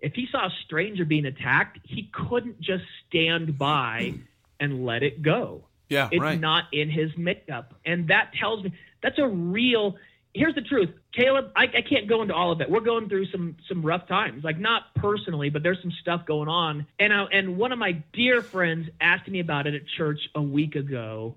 If 0.00 0.14
he 0.14 0.26
saw 0.30 0.46
a 0.46 0.50
stranger 0.64 1.04
being 1.04 1.26
attacked, 1.26 1.78
he 1.84 2.10
couldn't 2.12 2.60
just 2.60 2.84
stand 3.08 3.56
by 3.56 4.14
and 4.60 4.84
let 4.84 5.02
it 5.02 5.22
go. 5.22 5.64
Yeah. 5.88 6.08
It's 6.10 6.20
right. 6.20 6.38
not 6.40 6.64
in 6.72 6.90
his 6.90 7.16
makeup. 7.16 7.74
And 7.84 8.08
that 8.08 8.32
tells 8.34 8.64
me 8.64 8.72
that's 9.02 9.18
a 9.18 9.28
real 9.28 9.96
here's 10.36 10.54
the 10.54 10.60
truth. 10.60 10.90
Caleb, 11.14 11.46
I, 11.56 11.64
I 11.64 11.82
can't 11.88 12.08
go 12.08 12.22
into 12.22 12.34
all 12.34 12.52
of 12.52 12.60
it. 12.60 12.70
We're 12.70 12.80
going 12.80 13.08
through 13.08 13.26
some 13.26 13.56
some 13.68 13.82
rough 13.82 14.06
times. 14.06 14.44
Like 14.44 14.58
not 14.58 14.94
personally, 14.94 15.48
but 15.50 15.62
there's 15.62 15.80
some 15.82 15.92
stuff 16.02 16.26
going 16.26 16.48
on. 16.48 16.86
And 16.98 17.12
I, 17.12 17.24
and 17.32 17.56
one 17.56 17.72
of 17.72 17.78
my 17.78 17.92
dear 18.12 18.42
friends 18.42 18.88
asked 19.00 19.28
me 19.28 19.40
about 19.40 19.66
it 19.66 19.74
at 19.74 19.82
church 19.96 20.20
a 20.34 20.42
week 20.42 20.76
ago. 20.76 21.36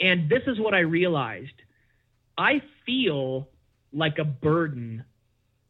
And 0.00 0.28
this 0.28 0.42
is 0.46 0.58
what 0.60 0.74
I 0.74 0.80
realized. 0.80 1.52
I 2.36 2.60
feel 2.84 3.48
like 3.92 4.18
a 4.18 4.24
burden 4.24 5.04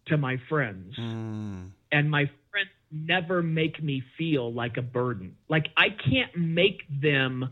to 0.07 0.17
my 0.17 0.37
friends 0.49 0.97
Mm. 0.99 1.71
and 1.93 2.11
my 2.11 2.31
friends 2.51 2.71
never 2.91 3.43
make 3.43 3.83
me 3.83 4.03
feel 4.19 4.53
like 4.53 4.77
a 4.77 4.83
burden. 4.83 5.37
Like 5.49 5.67
I 5.77 5.91
can't 5.91 6.37
make 6.37 6.83
them 6.89 7.51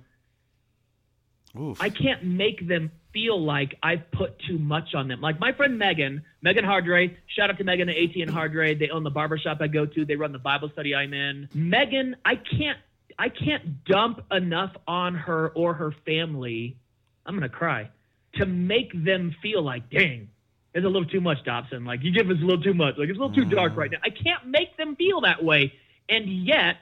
Oof. 1.61 1.81
I 1.81 1.88
can't 1.88 2.25
make 2.25 2.67
them 2.67 2.90
feel 3.12 3.43
like 3.43 3.77
I've 3.83 4.11
put 4.11 4.38
too 4.40 4.59
much 4.59 4.95
on 4.95 5.07
them. 5.07 5.21
Like 5.21 5.38
my 5.38 5.53
friend 5.53 5.79
Megan, 5.79 6.23
Megan 6.43 6.64
Hardray, 6.64 7.17
shout 7.29 7.49
out 7.49 7.59
to 7.59 7.64
Megan 7.64 7.88
at 7.88 7.97
AT 7.97 8.17
and 8.17 8.31
Hardray. 8.31 8.75
They 8.75 8.90
own 8.90 9.05
the 9.05 9.11
barbershop 9.11 9.59
I 9.61 9.69
go 9.69 9.87
to. 9.87 10.05
They 10.05 10.17
run 10.17 10.33
the 10.33 10.38
Bible 10.38 10.69
study 10.73 10.95
I'm 10.95 11.14
in. 11.14 11.49
Megan, 11.55 12.17
I 12.25 12.37
can't 12.37 12.79
I 13.19 13.29
can't 13.29 13.85
dump 13.85 14.21
enough 14.33 14.73
on 14.88 15.14
her 15.14 15.51
or 15.51 15.75
her 15.75 15.95
family. 16.05 16.77
I'm 17.25 17.35
gonna 17.35 17.49
cry 17.49 17.88
to 18.35 18.47
make 18.47 18.93
them 19.05 19.35
feel 19.40 19.62
like, 19.62 19.88
dang, 19.90 20.29
it's 20.75 20.85
a 20.85 20.88
little 20.88 21.09
too 21.09 21.21
much, 21.21 21.45
Dobson. 21.45 21.85
Like 21.85 22.03
you 22.03 22.12
give 22.12 22.29
us 22.31 22.37
a 22.43 22.45
little 22.45 22.62
too 22.62 22.75
much. 22.75 22.97
Like 22.99 23.09
it's 23.09 23.19
a 23.19 23.23
little 23.23 23.35
too 23.35 23.49
dark 23.49 23.75
mm. 23.75 23.77
right 23.77 23.90
now. 23.93 23.99
I 24.03 24.11
can't 24.11 24.47
make 24.47 24.77
them 24.77 24.97
feel 24.97 25.21
that 25.21 25.45
way. 25.45 25.73
And 26.09 26.29
yet 26.45 26.79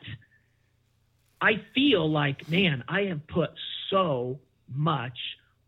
I 1.42 1.62
feel 1.74 2.10
like, 2.10 2.48
man, 2.48 2.84
I 2.88 3.02
have 3.02 3.26
put 3.26 3.50
so 3.90 4.40
much 4.74 5.18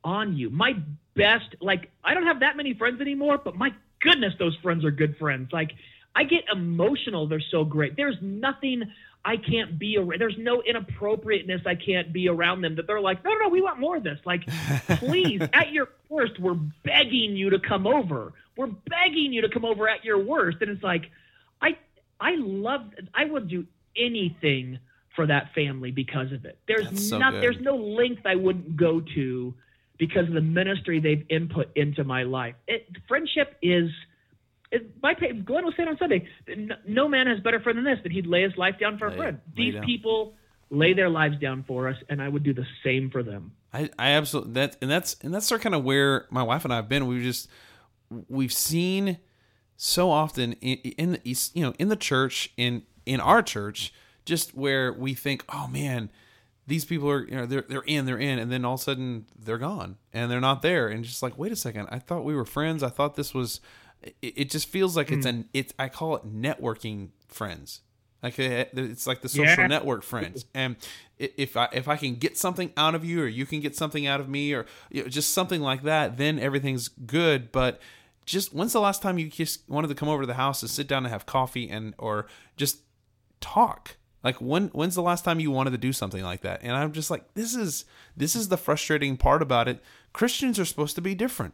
on 0.02 0.36
you. 0.36 0.50
My 0.50 0.76
best, 1.14 1.56
like, 1.60 1.90
I 2.04 2.14
don't 2.14 2.26
have 2.26 2.40
that 2.40 2.56
many 2.56 2.74
friends 2.74 3.00
anymore, 3.00 3.38
but 3.38 3.56
my 3.56 3.72
goodness, 4.00 4.34
those 4.38 4.56
friends 4.62 4.84
are 4.84 4.90
good 4.90 5.16
friends. 5.16 5.50
Like, 5.52 5.72
I 6.14 6.24
get 6.24 6.44
emotional. 6.52 7.26
They're 7.26 7.42
so 7.50 7.64
great. 7.64 7.96
There's 7.96 8.16
nothing 8.20 8.84
I 9.24 9.36
can't 9.36 9.78
be 9.78 9.96
around. 9.96 10.20
There's 10.20 10.36
no 10.38 10.62
inappropriateness 10.62 11.62
I 11.66 11.74
can't 11.74 12.12
be 12.12 12.28
around 12.28 12.60
them 12.60 12.76
that 12.76 12.86
they're 12.86 13.00
like, 13.00 13.24
no, 13.24 13.32
no, 13.34 13.48
we 13.48 13.62
want 13.62 13.80
more 13.80 13.96
of 13.96 14.04
this. 14.04 14.18
Like, 14.24 14.46
please, 14.98 15.40
at 15.52 15.72
your 15.72 15.88
worst, 16.08 16.38
we're 16.38 16.58
begging 16.84 17.36
you 17.36 17.50
to 17.50 17.58
come 17.58 17.86
over. 17.86 18.32
We're 18.56 18.66
begging 18.66 19.32
you 19.32 19.40
to 19.42 19.48
come 19.48 19.64
over 19.64 19.88
at 19.88 20.04
your 20.04 20.22
worst. 20.22 20.58
And 20.60 20.70
it's 20.70 20.82
like, 20.82 21.10
I, 21.60 21.78
I 22.20 22.36
love, 22.36 22.82
I 23.14 23.24
would 23.24 23.48
do 23.48 23.66
anything 23.96 24.78
for 25.14 25.26
that 25.26 25.52
family 25.54 25.90
because 25.90 26.32
of 26.32 26.44
it. 26.44 26.58
There's 26.66 27.08
so 27.08 27.18
not, 27.18 27.32
good. 27.32 27.42
there's 27.42 27.60
no 27.60 27.76
length 27.76 28.22
I 28.24 28.36
wouldn't 28.36 28.76
go 28.76 29.00
to 29.14 29.54
because 29.98 30.26
of 30.26 30.34
the 30.34 30.40
ministry 30.40 31.00
they've 31.00 31.24
input 31.28 31.70
into 31.76 32.04
my 32.04 32.24
life. 32.24 32.54
It, 32.66 32.88
friendship 33.06 33.56
is, 33.62 33.90
it, 34.72 34.90
my 35.02 35.14
Glenn 35.14 35.64
was 35.64 35.74
saying 35.76 35.88
on 35.88 35.98
Sunday, 35.98 36.26
no 36.86 37.08
man 37.08 37.26
has 37.28 37.40
better 37.40 37.60
friend 37.60 37.78
than 37.78 37.84
this, 37.84 37.98
that 38.02 38.12
he'd 38.12 38.26
lay 38.26 38.42
his 38.42 38.56
life 38.56 38.74
down 38.80 38.98
for 38.98 39.06
a 39.06 39.16
friend. 39.16 39.40
These 39.56 39.74
down. 39.74 39.84
people 39.84 40.34
lay 40.70 40.94
their 40.94 41.08
lives 41.08 41.38
down 41.38 41.64
for 41.66 41.88
us, 41.88 41.96
and 42.08 42.20
I 42.20 42.28
would 42.28 42.42
do 42.42 42.52
the 42.52 42.66
same 42.82 43.10
for 43.10 43.22
them. 43.22 43.52
I, 43.72 43.90
I 43.98 44.10
absolutely 44.10 44.52
that 44.54 44.76
and 44.80 44.88
that's 44.88 45.16
and 45.20 45.34
that's 45.34 45.46
sort 45.46 45.60
of 45.60 45.62
kind 45.64 45.74
of 45.74 45.82
where 45.82 46.26
my 46.30 46.44
wife 46.44 46.64
and 46.64 46.72
I 46.72 46.76
have 46.76 46.88
been. 46.88 47.08
We've 47.08 47.22
just 47.22 47.48
we've 48.28 48.52
seen 48.52 49.18
so 49.76 50.10
often 50.10 50.52
in, 50.54 50.78
in 50.78 51.12
the 51.12 51.20
east, 51.24 51.56
you 51.56 51.62
know, 51.62 51.74
in 51.78 51.88
the 51.88 51.96
church, 51.96 52.52
in 52.56 52.82
in 53.04 53.20
our 53.20 53.42
church, 53.42 53.92
just 54.24 54.54
where 54.54 54.92
we 54.92 55.14
think, 55.14 55.44
oh 55.52 55.66
man, 55.68 56.10
these 56.66 56.84
people 56.84 57.10
are, 57.10 57.26
you 57.26 57.34
know, 57.36 57.46
they're 57.46 57.64
they're 57.68 57.82
in, 57.82 58.06
they're 58.06 58.18
in, 58.18 58.38
and 58.38 58.50
then 58.50 58.64
all 58.64 58.74
of 58.74 58.80
a 58.80 58.82
sudden 58.82 59.26
they're 59.38 59.58
gone 59.58 59.96
and 60.12 60.30
they're 60.30 60.40
not 60.40 60.62
there, 60.62 60.88
and 60.88 61.04
just 61.04 61.22
like, 61.22 61.36
wait 61.38 61.52
a 61.52 61.56
second, 61.56 61.88
I 61.90 61.98
thought 61.98 62.24
we 62.24 62.34
were 62.34 62.44
friends. 62.46 62.82
I 62.82 62.88
thought 62.88 63.16
this 63.16 63.34
was. 63.34 63.60
It, 64.02 64.34
it 64.36 64.50
just 64.50 64.68
feels 64.68 64.96
like 64.96 65.10
it's 65.10 65.24
an 65.26 65.48
it's 65.54 65.72
I 65.78 65.88
call 65.88 66.16
it 66.16 66.26
networking 66.26 67.10
friends. 67.28 67.80
Like 68.22 68.38
uh, 68.40 68.64
it's 68.72 69.06
like 69.06 69.20
the 69.20 69.28
social 69.28 69.64
Yeah. 69.64 69.66
network 69.66 70.02
friends, 70.02 70.46
and 70.54 70.76
if 71.18 71.56
I 71.58 71.68
if 71.72 71.88
I 71.88 71.96
can 71.96 72.14
get 72.14 72.38
something 72.38 72.72
out 72.76 72.94
of 72.94 73.04
you, 73.04 73.22
or 73.22 73.26
you 73.26 73.44
can 73.44 73.60
get 73.60 73.76
something 73.76 74.06
out 74.06 74.18
of 74.20 74.28
me, 74.30 74.54
or 74.54 74.64
you 74.90 75.02
know, 75.02 75.08
just 75.08 75.32
something 75.32 75.60
like 75.60 75.82
that, 75.82 76.16
then 76.16 76.38
everything's 76.38 76.88
good. 76.88 77.52
But 77.52 77.80
just 78.24 78.54
when's 78.54 78.72
the 78.72 78.80
last 78.80 79.02
time 79.02 79.18
you 79.18 79.28
just 79.28 79.68
wanted 79.68 79.88
to 79.88 79.94
come 79.94 80.08
over 80.08 80.22
to 80.22 80.26
the 80.26 80.34
house 80.34 80.62
and 80.62 80.70
sit 80.70 80.88
down 80.88 81.04
and 81.04 81.12
have 81.12 81.26
coffee 81.26 81.68
and 81.68 81.92
or 81.98 82.26
just 82.56 82.78
talk? 83.42 83.96
Like 84.24 84.40
when 84.40 84.68
when's 84.68 84.94
the 84.94 85.02
last 85.02 85.24
time 85.24 85.38
you 85.38 85.50
wanted 85.50 85.70
to 85.72 85.78
do 85.78 85.92
something 85.92 86.24
like 86.24 86.40
that? 86.40 86.60
And 86.62 86.72
I'm 86.72 86.92
just 86.92 87.10
like, 87.10 87.34
this 87.34 87.54
is 87.54 87.84
this 88.16 88.34
is 88.34 88.48
the 88.48 88.56
frustrating 88.56 89.16
part 89.18 89.42
about 89.42 89.68
it. 89.68 89.82
Christians 90.14 90.58
are 90.58 90.64
supposed 90.64 90.94
to 90.96 91.02
be 91.02 91.14
different. 91.14 91.52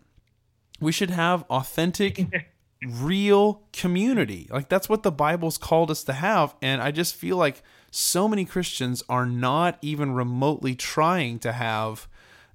We 0.81 0.93
should 0.93 1.11
have 1.11 1.45
authentic 1.51 2.27
real 2.87 3.63
community. 3.73 4.49
Like 4.51 4.69
that's 4.69 4.89
what 4.89 5.03
the 5.03 5.11
Bible's 5.11 5.59
called 5.59 5.91
us 5.91 6.05
to 6.05 6.13
have. 6.13 6.55
And 6.63 6.81
I 6.81 6.93
just 6.93 7.17
feel 7.17 7.37
like 7.37 7.63
so 7.91 8.29
many 8.29 8.45
Christians 8.45 9.03
are 9.09 9.27
not 9.27 9.77
even 9.83 10.13
remotely 10.13 10.77
trying 10.77 11.41
to 11.41 11.53
have 11.53 12.07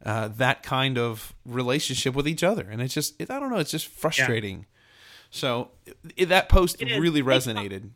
uh, 0.05 0.29
that 0.29 0.63
kind 0.63 0.97
of 0.97 1.33
relationship 1.45 2.13
with 2.15 2.27
each 2.27 2.43
other, 2.43 2.67
and 2.69 2.81
it's 2.81 2.93
just 2.93 3.19
it, 3.19 3.29
I 3.31 3.39
don't 3.39 3.49
know, 3.49 3.57
it's 3.57 3.71
just 3.71 3.87
frustrating. 3.87 4.65
So 5.29 5.71
it, 6.15 6.27
that 6.27 6.47
post 6.47 6.79
really 6.99 7.21
resonated. 7.21 7.89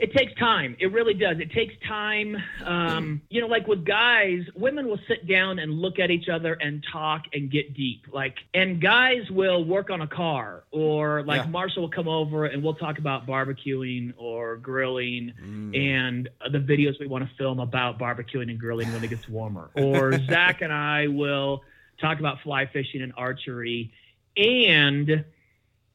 It 0.00 0.14
takes 0.14 0.32
time. 0.38 0.76
It 0.80 0.92
really 0.92 1.12
does. 1.12 1.38
It 1.40 1.52
takes 1.52 1.74
time. 1.86 2.34
Um, 2.64 3.20
you 3.28 3.42
know, 3.42 3.46
like 3.48 3.66
with 3.66 3.84
guys, 3.84 4.40
women 4.54 4.86
will 4.88 4.98
sit 5.06 5.26
down 5.28 5.58
and 5.58 5.70
look 5.72 5.98
at 5.98 6.10
each 6.10 6.30
other 6.30 6.54
and 6.54 6.82
talk 6.90 7.24
and 7.34 7.50
get 7.50 7.74
deep. 7.74 8.06
Like, 8.10 8.36
and 8.54 8.80
guys 8.80 9.30
will 9.30 9.62
work 9.62 9.90
on 9.90 10.00
a 10.00 10.06
car, 10.06 10.64
or 10.70 11.22
like 11.24 11.44
Yeah. 11.44 11.50
Marshall 11.50 11.82
will 11.82 11.90
come 11.90 12.08
over 12.08 12.46
and 12.46 12.62
we'll 12.62 12.76
talk 12.76 12.98
about 12.98 13.26
barbecuing 13.26 14.14
or 14.16 14.56
grilling 14.56 15.34
Mm. 15.38 15.76
and 15.78 16.28
the 16.50 16.58
videos 16.58 16.98
we 16.98 17.06
want 17.06 17.28
to 17.28 17.36
film 17.36 17.60
about 17.60 17.98
barbecuing 17.98 18.48
and 18.48 18.58
grilling 18.58 18.90
when 18.94 19.04
it 19.04 19.10
gets 19.10 19.28
warmer. 19.28 19.68
Or 19.74 20.12
Zach 20.30 20.62
and 20.62 20.72
I 20.72 21.08
will 21.08 21.62
talk 22.00 22.18
about 22.20 22.40
fly 22.40 22.64
fishing 22.64 23.02
and 23.02 23.12
archery. 23.18 23.92
And 24.34 25.26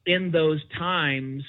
in 0.06 0.30
those 0.30 0.62
times, 0.78 1.42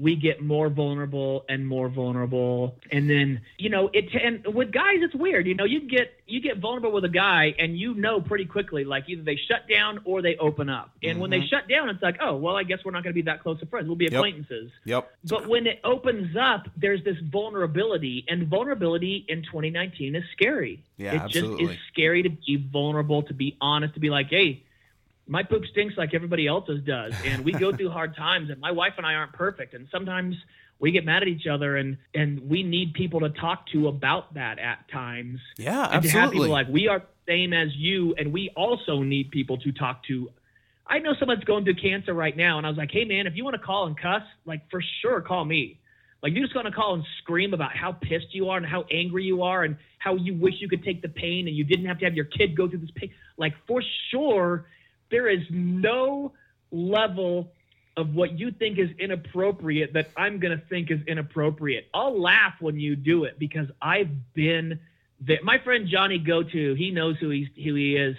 we 0.00 0.16
get 0.16 0.42
more 0.42 0.68
vulnerable 0.68 1.44
and 1.48 1.66
more 1.66 1.88
vulnerable. 1.88 2.76
And 2.90 3.08
then 3.08 3.42
you 3.58 3.68
know 3.68 3.90
it 3.92 4.06
and 4.14 4.54
with 4.54 4.72
guys 4.72 4.98
it's 5.00 5.14
weird. 5.14 5.46
You 5.46 5.54
know 5.54 5.64
you 5.64 5.88
get 5.88 6.12
you 6.26 6.40
get 6.40 6.58
vulnerable 6.58 6.92
with 6.92 7.04
a 7.04 7.10
guy 7.10 7.54
and 7.58 7.78
you 7.78 7.94
know 7.94 8.20
pretty 8.20 8.46
quickly 8.46 8.84
like 8.84 9.04
either 9.08 9.22
they 9.22 9.36
shut 9.36 9.68
down 9.68 10.00
or 10.04 10.22
they 10.22 10.36
open 10.36 10.68
up. 10.70 10.90
And 11.02 11.20
when 11.20 11.30
they 11.30 11.38
mm-hmm. 11.38 11.46
shut 11.46 11.68
down 11.68 11.90
it's 11.90 12.02
like 12.02 12.16
oh 12.20 12.36
well 12.36 12.56
i 12.56 12.62
guess 12.62 12.78
we're 12.84 12.92
not 12.92 13.02
going 13.02 13.12
to 13.12 13.22
be 13.22 13.26
that 13.30 13.42
close 13.42 13.60
of 13.60 13.68
friends. 13.68 13.86
We'll 13.86 13.96
be 13.96 14.06
acquaintances. 14.06 14.70
Yep. 14.84 15.10
but 15.24 15.46
when 15.46 15.66
it 15.66 15.80
opens 15.84 16.36
up 16.36 16.68
there's 16.76 17.04
this 17.04 17.16
vulnerability 17.30 18.24
and 18.28 18.48
vulnerability 18.48 19.26
in 19.28 19.42
2019 19.42 20.16
is 20.16 20.24
scary. 20.32 20.82
Yeah, 20.96 21.24
it 21.24 21.30
just 21.30 21.60
is 21.60 21.76
scary 21.92 22.22
to 22.22 22.30
be 22.30 22.56
vulnerable 22.56 23.22
to 23.24 23.34
be 23.34 23.56
honest 23.60 23.94
to 23.94 24.00
be 24.00 24.10
like 24.10 24.28
hey 24.30 24.62
my 25.30 25.42
poop 25.42 25.64
stinks 25.70 25.94
like 25.96 26.12
everybody 26.12 26.46
else's 26.46 26.82
does 26.84 27.14
and 27.24 27.44
we 27.44 27.52
go 27.52 27.72
through 27.76 27.90
hard 27.90 28.14
times 28.16 28.50
and 28.50 28.60
my 28.60 28.70
wife 28.70 28.94
and 28.96 29.06
i 29.06 29.14
aren't 29.14 29.32
perfect 29.32 29.72
and 29.74 29.88
sometimes 29.90 30.36
we 30.80 30.90
get 30.90 31.04
mad 31.04 31.22
at 31.22 31.28
each 31.28 31.46
other 31.46 31.76
and 31.76 31.98
and 32.14 32.48
we 32.48 32.62
need 32.62 32.94
people 32.94 33.20
to 33.20 33.28
talk 33.28 33.66
to 33.72 33.88
about 33.88 34.34
that 34.34 34.58
at 34.58 34.90
times. 34.90 35.38
Yeah, 35.58 35.88
and 35.92 36.02
to 36.02 36.08
have 36.08 36.24
absolutely. 36.24 36.38
people 36.38 36.48
like 36.48 36.68
we 36.68 36.88
are 36.88 37.02
same 37.28 37.52
as 37.52 37.68
you 37.76 38.14
and 38.18 38.32
we 38.32 38.50
also 38.56 39.02
need 39.02 39.30
people 39.30 39.58
to 39.58 39.72
talk 39.72 40.02
to. 40.08 40.30
I 40.86 40.98
know 40.98 41.12
someone's 41.20 41.44
going 41.44 41.64
through 41.64 41.76
cancer 41.76 42.12
right 42.12 42.36
now 42.36 42.58
and 42.58 42.66
i 42.66 42.70
was 42.70 42.78
like 42.78 42.90
hey 42.90 43.04
man 43.04 43.26
if 43.26 43.36
you 43.36 43.44
want 43.44 43.54
to 43.54 43.62
call 43.62 43.86
and 43.86 43.96
cuss 43.96 44.22
like 44.44 44.68
for 44.70 44.82
sure 45.02 45.20
call 45.20 45.44
me. 45.44 45.76
Like 46.22 46.34
you're 46.34 46.42
just 46.42 46.52
going 46.52 46.66
to 46.66 46.72
call 46.72 46.92
and 46.94 47.04
scream 47.22 47.54
about 47.54 47.74
how 47.74 47.92
pissed 47.92 48.32
you 48.32 48.50
are 48.50 48.58
and 48.58 48.66
how 48.66 48.84
angry 48.92 49.24
you 49.24 49.42
are 49.42 49.64
and 49.64 49.76
how 49.98 50.16
you 50.16 50.34
wish 50.34 50.52
you 50.58 50.68
could 50.68 50.84
take 50.84 51.00
the 51.00 51.08
pain 51.08 51.48
and 51.48 51.56
you 51.56 51.64
didn't 51.64 51.86
have 51.86 51.98
to 52.00 52.04
have 52.04 52.12
your 52.12 52.26
kid 52.26 52.54
go 52.54 52.68
through 52.68 52.80
this 52.80 52.90
pain. 52.94 53.10
Like 53.38 53.54
for 53.66 53.82
sure 54.10 54.66
there 55.10 55.28
is 55.28 55.42
no 55.50 56.32
level 56.70 57.52
of 57.96 58.14
what 58.14 58.38
you 58.38 58.50
think 58.50 58.78
is 58.78 58.90
inappropriate 58.98 59.92
that 59.92 60.10
I'm 60.16 60.38
going 60.38 60.56
to 60.58 60.64
think 60.66 60.90
is 60.90 61.00
inappropriate. 61.06 61.88
I'll 61.92 62.20
laugh 62.20 62.54
when 62.60 62.78
you 62.78 62.96
do 62.96 63.24
it 63.24 63.38
because 63.38 63.68
I've 63.82 64.32
been 64.32 64.80
there. 65.20 65.38
My 65.42 65.58
friend 65.58 65.88
Johnny 65.88 66.18
Go 66.18 66.42
To, 66.42 66.74
he 66.74 66.90
knows 66.90 67.18
who 67.18 67.30
he's 67.30 67.48
who 67.56 67.74
he 67.74 67.96
is. 67.96 68.16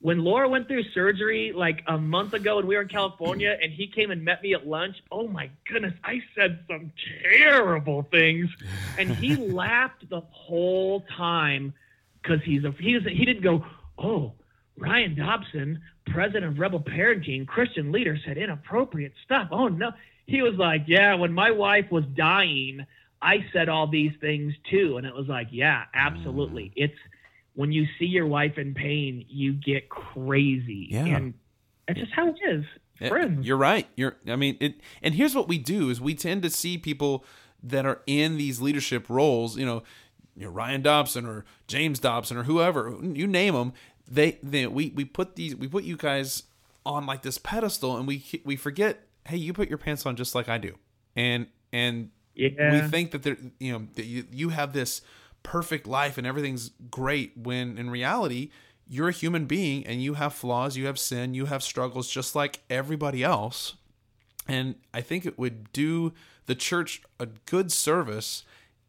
When 0.00 0.18
Laura 0.18 0.46
went 0.50 0.68
through 0.68 0.82
surgery 0.92 1.52
like 1.54 1.82
a 1.86 1.96
month 1.96 2.34
ago 2.34 2.58
and 2.58 2.68
we 2.68 2.76
were 2.76 2.82
in 2.82 2.88
California 2.88 3.56
and 3.62 3.72
he 3.72 3.86
came 3.86 4.10
and 4.10 4.22
met 4.22 4.42
me 4.42 4.52
at 4.52 4.66
lunch, 4.66 4.96
oh 5.10 5.26
my 5.28 5.48
goodness, 5.66 5.94
I 6.04 6.20
said 6.36 6.62
some 6.68 6.92
terrible 7.22 8.02
things. 8.10 8.50
And 8.98 9.10
he 9.10 9.36
laughed 9.52 10.06
the 10.10 10.20
whole 10.20 11.06
time 11.16 11.72
because 12.20 12.42
he's 12.42 12.64
a 12.64 12.72
he's 12.72 13.02
he 13.04 13.24
didn't 13.24 13.42
go, 13.42 13.64
oh, 13.96 14.32
Ryan 14.76 15.14
Dobson, 15.14 15.80
president 16.06 16.44
of 16.44 16.58
Rebel 16.58 16.80
Parenting, 16.80 17.46
Christian 17.46 17.92
leader, 17.92 18.18
said 18.24 18.36
inappropriate 18.36 19.12
stuff. 19.24 19.48
Oh 19.50 19.68
no. 19.68 19.92
He 20.26 20.42
was 20.42 20.54
like, 20.54 20.84
Yeah, 20.86 21.14
when 21.14 21.32
my 21.32 21.50
wife 21.50 21.90
was 21.90 22.04
dying, 22.14 22.86
I 23.20 23.44
said 23.52 23.68
all 23.68 23.86
these 23.86 24.12
things 24.20 24.54
too. 24.70 24.96
And 24.96 25.06
it 25.06 25.14
was 25.14 25.28
like, 25.28 25.48
Yeah, 25.50 25.84
absolutely. 25.94 26.64
Mm. 26.64 26.72
It's 26.76 26.98
when 27.54 27.72
you 27.72 27.86
see 27.98 28.06
your 28.06 28.26
wife 28.26 28.58
in 28.58 28.74
pain, 28.74 29.24
you 29.28 29.52
get 29.52 29.88
crazy. 29.88 30.88
Yeah. 30.90 31.06
And 31.06 31.34
that's 31.86 32.00
just 32.00 32.12
how 32.12 32.28
it 32.28 32.36
is. 32.48 32.64
Friends. 33.08 33.46
You're 33.46 33.56
right. 33.56 33.88
You're. 33.96 34.16
I 34.28 34.36
mean, 34.36 34.56
it. 34.60 34.76
And 35.02 35.14
here's 35.14 35.34
what 35.34 35.48
we 35.48 35.58
do: 35.58 35.90
is 35.90 36.00
we 36.00 36.14
tend 36.14 36.42
to 36.42 36.50
see 36.50 36.78
people 36.78 37.24
that 37.62 37.84
are 37.84 38.02
in 38.06 38.36
these 38.36 38.60
leadership 38.60 39.10
roles. 39.10 39.58
You 39.58 39.66
know, 39.66 39.82
you 40.36 40.44
know 40.44 40.50
Ryan 40.50 40.82
Dobson 40.82 41.26
or 41.26 41.44
James 41.66 41.98
Dobson 41.98 42.36
or 42.36 42.44
whoever 42.44 42.96
you 43.02 43.26
name 43.26 43.54
them. 43.54 43.72
They, 44.06 44.38
they 44.42 44.66
we 44.66 44.92
we 44.94 45.04
put 45.04 45.36
these 45.36 45.56
we 45.56 45.68
put 45.68 45.84
you 45.84 45.96
guys 45.96 46.44
on 46.84 47.06
like 47.06 47.22
this 47.22 47.38
pedestal, 47.38 47.96
and 47.96 48.06
we 48.06 48.24
we 48.44 48.56
forget. 48.56 49.06
Hey, 49.26 49.38
you 49.38 49.54
put 49.54 49.68
your 49.70 49.78
pants 49.78 50.04
on 50.04 50.16
just 50.16 50.34
like 50.34 50.48
I 50.48 50.58
do, 50.58 50.74
and 51.16 51.46
and 51.72 52.10
Yeah. 52.34 52.70
we 52.72 52.80
think 52.88 53.12
that 53.12 53.22
there 53.22 53.38
you 53.58 53.72
know 53.72 53.86
that 53.94 54.04
you, 54.04 54.26
you 54.30 54.48
have 54.50 54.72
this 54.74 55.00
perfect 55.42 55.86
life 55.86 56.18
and 56.18 56.26
everything's 56.26 56.70
great 56.90 57.32
when 57.36 57.76
in 57.78 57.90
reality 57.90 58.50
you're 58.88 59.08
a 59.08 59.12
human 59.12 59.44
being 59.46 59.86
and 59.86 60.02
you 60.02 60.14
have 60.14 60.32
flaws 60.32 60.74
you 60.76 60.86
have 60.86 60.98
sin 60.98 61.34
you 61.34 61.44
have 61.46 61.62
struggles 61.62 62.08
just 62.10 62.34
like 62.34 62.60
everybody 62.70 63.22
else 63.22 63.74
and 64.48 64.74
i 64.94 65.02
think 65.02 65.26
it 65.26 65.38
would 65.38 65.70
do 65.72 66.14
the 66.46 66.54
church 66.54 67.02
a 67.20 67.26
good 67.44 67.70
service 67.70 68.42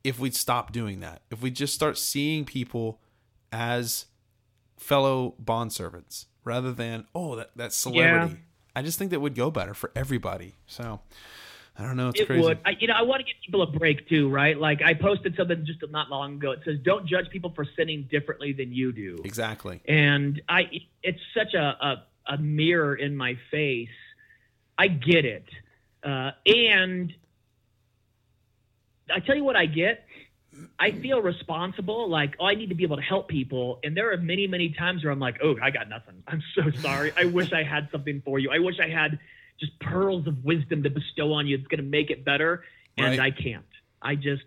if 0.03 0.17
we'd 0.17 0.33
stop 0.33 0.71
doing 0.71 1.01
that 1.01 1.21
if 1.29 1.41
we 1.41 1.51
just 1.51 1.73
start 1.73 1.97
seeing 1.97 2.45
people 2.45 3.01
as 3.51 4.05
fellow 4.77 5.35
bond 5.39 5.71
servants 5.73 6.27
rather 6.43 6.71
than 6.71 7.05
oh 7.15 7.35
that, 7.35 7.51
that 7.55 7.73
celebrity 7.73 8.37
i 8.75 8.81
just 8.81 8.99
think 8.99 9.11
that 9.11 9.19
would 9.19 9.35
go 9.35 9.49
better 9.49 9.73
for 9.73 9.91
everybody 9.95 10.55
so 10.67 10.99
i 11.77 11.83
don't 11.83 11.95
know 11.97 12.09
it's 12.09 12.19
it 12.19 12.27
crazy 12.27 12.41
would. 12.41 12.59
I, 12.65 12.71
you 12.79 12.87
know, 12.87 12.93
I 12.93 13.01
want 13.01 13.19
to 13.19 13.25
give 13.25 13.35
people 13.43 13.61
a 13.61 13.67
break 13.67 14.07
too, 14.07 14.29
right? 14.29 14.57
Like 14.57 14.81
I 14.81 14.93
posted 14.93 15.35
something 15.35 15.65
just 15.65 15.79
not 15.91 16.09
long 16.09 16.35
ago. 16.35 16.51
It 16.51 16.59
says, 16.63 16.79
"Don't 16.83 17.05
judge 17.05 17.29
people 17.29 17.51
for 17.53 17.65
sinning 17.75 18.07
differently 18.09 18.53
than 18.53 18.71
you 18.71 18.93
do." 18.93 19.17
exactly 19.25 19.81
And 19.85 20.41
I, 20.47 20.69
it's 21.03 21.19
such 21.35 21.53
a 21.53 21.75
a, 21.81 22.33
a 22.33 22.37
mirror 22.37 22.95
in 22.95 23.15
my 23.17 23.37
face. 23.51 23.89
I 24.77 24.87
get 24.87 25.25
it, 25.25 25.45
uh, 26.03 26.31
and 26.45 27.13
I 29.13 29.19
tell 29.19 29.35
you 29.35 29.43
what 29.43 29.55
I 29.55 29.65
get. 29.65 30.05
I 30.79 30.91
feel 30.91 31.21
responsible, 31.21 32.09
like, 32.09 32.35
oh, 32.39 32.45
I 32.45 32.55
need 32.55 32.69
to 32.69 32.75
be 32.75 32.83
able 32.83 32.97
to 32.97 33.01
help 33.01 33.27
people. 33.27 33.79
And 33.83 33.95
there 33.95 34.11
are 34.11 34.17
many, 34.17 34.47
many 34.47 34.69
times 34.69 35.03
where 35.03 35.11
I'm 35.11 35.19
like, 35.19 35.37
oh, 35.43 35.55
I 35.61 35.69
got 35.71 35.89
nothing. 35.89 36.23
I'm 36.27 36.43
so 36.53 36.69
sorry. 36.81 37.11
I 37.17 37.25
wish 37.25 37.51
I 37.53 37.63
had 37.63 37.89
something 37.91 38.21
for 38.23 38.39
you. 38.39 38.51
I 38.51 38.59
wish 38.59 38.79
I 38.79 38.89
had 38.89 39.19
just 39.59 39.77
pearls 39.79 40.27
of 40.27 40.43
wisdom 40.43 40.83
to 40.83 40.89
bestow 40.89 41.33
on 41.33 41.47
you 41.47 41.57
that's 41.57 41.67
going 41.67 41.83
to 41.83 41.89
make 41.89 42.09
it 42.09 42.25
better. 42.25 42.63
And 42.97 43.17
Right. 43.17 43.19
I 43.19 43.31
can't. 43.31 43.65
I 44.01 44.15
just, 44.15 44.45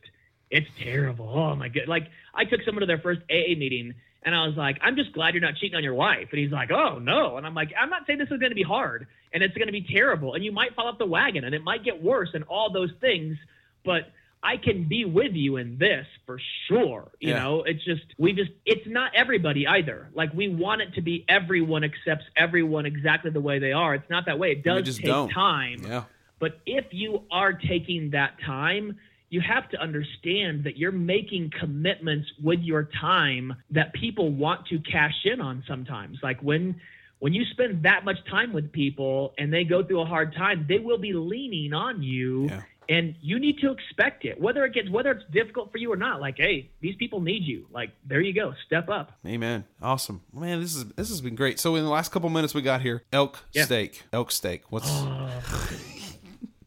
it's 0.50 0.68
terrible. 0.78 1.28
Oh 1.28 1.54
my 1.56 1.68
God. 1.68 1.88
Like, 1.88 2.08
I 2.34 2.44
took 2.44 2.62
someone 2.64 2.80
to 2.80 2.86
their 2.86 2.98
first 2.98 3.20
AA 3.30 3.56
meeting 3.58 3.94
and 4.22 4.34
I 4.34 4.46
was 4.46 4.56
like, 4.56 4.78
I'm 4.82 4.96
just 4.96 5.12
glad 5.12 5.34
you're 5.34 5.42
not 5.42 5.56
cheating 5.56 5.76
on 5.76 5.84
your 5.84 5.94
wife. 5.94 6.28
And 6.30 6.40
he's 6.40 6.50
like, 6.50 6.70
oh 6.70 6.98
no. 6.98 7.36
And 7.36 7.46
I'm 7.46 7.54
like, 7.54 7.72
I'm 7.78 7.90
not 7.90 8.02
saying 8.06 8.18
this 8.18 8.30
is 8.30 8.38
going 8.38 8.50
to 8.50 8.56
be 8.56 8.62
hard 8.62 9.06
and 9.32 9.42
it's 9.42 9.54
going 9.56 9.68
to 9.68 9.72
be 9.72 9.82
terrible 9.82 10.34
and 10.34 10.44
you 10.44 10.52
might 10.52 10.74
fall 10.74 10.86
off 10.88 10.98
the 10.98 11.06
wagon 11.06 11.44
and 11.44 11.54
it 11.54 11.62
might 11.62 11.84
get 11.84 12.02
worse 12.02 12.30
and 12.34 12.44
all 12.44 12.72
those 12.72 12.90
things. 13.00 13.36
But 13.84 14.10
I 14.42 14.56
can 14.56 14.84
be 14.88 15.04
with 15.04 15.32
you 15.34 15.56
in 15.56 15.78
this 15.78 16.06
for 16.26 16.38
sure. 16.68 17.10
You 17.20 17.30
Yeah. 17.30 17.42
know, 17.42 17.62
it's 17.64 17.84
just, 17.84 18.02
we 18.18 18.32
just, 18.32 18.50
it's 18.64 18.86
not 18.86 19.12
everybody 19.14 19.66
either. 19.66 20.10
Like, 20.14 20.32
we 20.32 20.48
want 20.48 20.80
it 20.80 20.94
to 20.94 21.00
be 21.00 21.24
everyone 21.28 21.82
accepts 21.84 22.24
everyone 22.36 22.86
exactly 22.86 23.30
the 23.30 23.40
way 23.40 23.58
they 23.58 23.72
are. 23.72 23.94
It's 23.94 24.08
not 24.10 24.26
that 24.26 24.38
way. 24.38 24.52
It 24.52 24.62
does 24.64 24.96
take 24.96 25.06
don't. 25.06 25.30
time. 25.30 25.82
yeah 25.84 26.04
But 26.38 26.60
if 26.66 26.86
you 26.92 27.22
are 27.32 27.52
taking 27.52 28.10
that 28.10 28.34
time, 28.46 28.96
you 29.30 29.40
have 29.40 29.68
to 29.70 29.80
understand 29.80 30.64
that 30.64 30.78
you're 30.78 30.92
making 30.92 31.50
commitments 31.58 32.28
with 32.42 32.60
your 32.60 32.88
time 33.00 33.54
that 33.72 33.92
people 33.92 34.30
want 34.30 34.66
to 34.68 34.78
cash 34.78 35.16
in 35.24 35.40
on 35.40 35.62
sometimes. 35.66 36.18
Like 36.22 36.40
when 36.40 36.80
when 37.18 37.34
you 37.34 37.44
spend 37.50 37.82
that 37.82 38.04
much 38.04 38.16
time 38.30 38.52
with 38.52 38.70
people 38.70 39.34
and 39.36 39.52
they 39.52 39.64
go 39.64 39.82
through 39.84 40.00
a 40.00 40.06
hard 40.06 40.32
time, 40.36 40.64
they 40.68 40.78
will 40.78 40.98
be 40.98 41.12
leaning 41.12 41.72
on 41.72 42.00
you 42.02 42.46
Yeah. 42.48 42.62
And 42.88 43.14
you 43.20 43.38
need 43.38 43.58
to 43.58 43.70
expect 43.70 44.24
it. 44.24 44.40
Whether 44.40 44.64
it 44.64 44.72
gets 44.74 44.88
whether 44.90 45.10
it's 45.12 45.24
difficult 45.32 45.70
for 45.72 45.78
you 45.78 45.92
or 45.92 45.96
not, 45.96 46.20
like, 46.20 46.36
hey, 46.38 46.70
these 46.80 46.96
people 46.96 47.20
need 47.20 47.42
you. 47.44 47.66
Like, 47.70 47.90
there 48.06 48.20
you 48.20 48.32
go. 48.32 48.54
Step 48.66 48.88
up. 48.88 49.12
Amen. 49.26 49.64
Awesome. 49.82 50.22
Man, 50.32 50.60
this 50.60 50.74
is 50.74 50.84
this 50.96 51.08
has 51.10 51.20
been 51.20 51.34
great. 51.34 51.58
So 51.60 51.74
in 51.76 51.84
the 51.84 51.90
last 51.90 52.10
couple 52.12 52.28
minutes 52.30 52.54
we 52.54 52.62
got 52.62 52.80
here, 52.80 53.02
elk 53.12 53.44
Yeah. 53.52 53.64
steak. 53.64 54.04
Elk 54.12 54.30
steak. 54.32 54.62
What's 54.70 54.88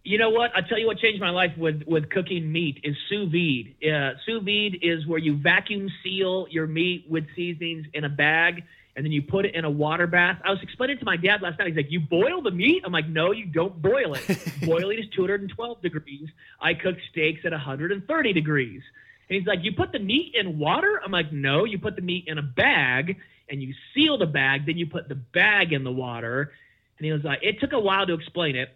You 0.03 0.17
know 0.17 0.31
what? 0.31 0.51
I 0.55 0.61
tell 0.61 0.79
you 0.79 0.87
what 0.87 0.97
changed 0.97 1.21
my 1.21 1.29
life 1.29 1.55
with 1.57 1.83
with 1.85 2.09
cooking 2.09 2.51
meat 2.51 2.79
is 2.83 2.95
sous 3.07 3.29
vide. 3.31 3.75
Uh, 3.87 4.13
sous 4.25 4.41
vide 4.43 4.79
is 4.81 5.05
where 5.05 5.19
you 5.19 5.37
vacuum 5.37 5.89
seal 6.03 6.47
your 6.49 6.65
meat 6.65 7.05
with 7.07 7.25
seasonings 7.35 7.85
in 7.93 8.03
a 8.03 8.09
bag, 8.09 8.63
and 8.95 9.05
then 9.05 9.11
you 9.11 9.21
put 9.21 9.45
it 9.45 9.55
in 9.55 9.63
a 9.63 9.69
water 9.69 10.07
bath. 10.07 10.39
I 10.43 10.49
was 10.49 10.59
explaining 10.61 10.97
to 10.99 11.05
my 11.05 11.17
dad 11.17 11.41
last 11.41 11.59
night. 11.59 11.67
He's 11.69 11.77
like, 11.77 11.91
"You 11.91 11.99
boil 11.99 12.41
the 12.41 12.51
meat?" 12.51 12.83
I'm 12.85 12.91
like, 12.91 13.07
"No, 13.07 13.31
you 13.31 13.45
don't 13.45 13.81
boil 13.81 14.15
it. 14.15 14.25
Boiling 14.65 14.99
is 14.99 15.05
212 15.15 15.81
degrees. 15.81 16.29
I 16.59 16.73
cook 16.73 16.97
steaks 17.11 17.41
at 17.45 17.51
130 17.51 18.33
degrees." 18.33 18.81
And 19.29 19.39
he's 19.39 19.47
like, 19.47 19.63
"You 19.63 19.73
put 19.73 19.91
the 19.91 19.99
meat 19.99 20.35
in 20.35 20.59
water?" 20.59 21.01
I'm 21.03 21.11
like, 21.11 21.31
"No, 21.31 21.65
you 21.65 21.79
put 21.79 21.95
the 21.95 22.01
meat 22.01 22.25
in 22.27 22.37
a 22.37 22.43
bag." 22.43 23.17
and 23.51 23.61
you 23.61 23.73
seal 23.93 24.17
the 24.17 24.25
bag, 24.25 24.65
then 24.65 24.77
you 24.77 24.87
put 24.87 25.09
the 25.09 25.15
bag 25.15 25.73
in 25.73 25.83
the 25.83 25.91
water. 25.91 26.53
And 26.97 27.05
he 27.05 27.11
was 27.11 27.23
like, 27.23 27.39
it 27.43 27.59
took 27.59 27.73
a 27.73 27.79
while 27.79 28.07
to 28.07 28.13
explain 28.13 28.55
it, 28.55 28.69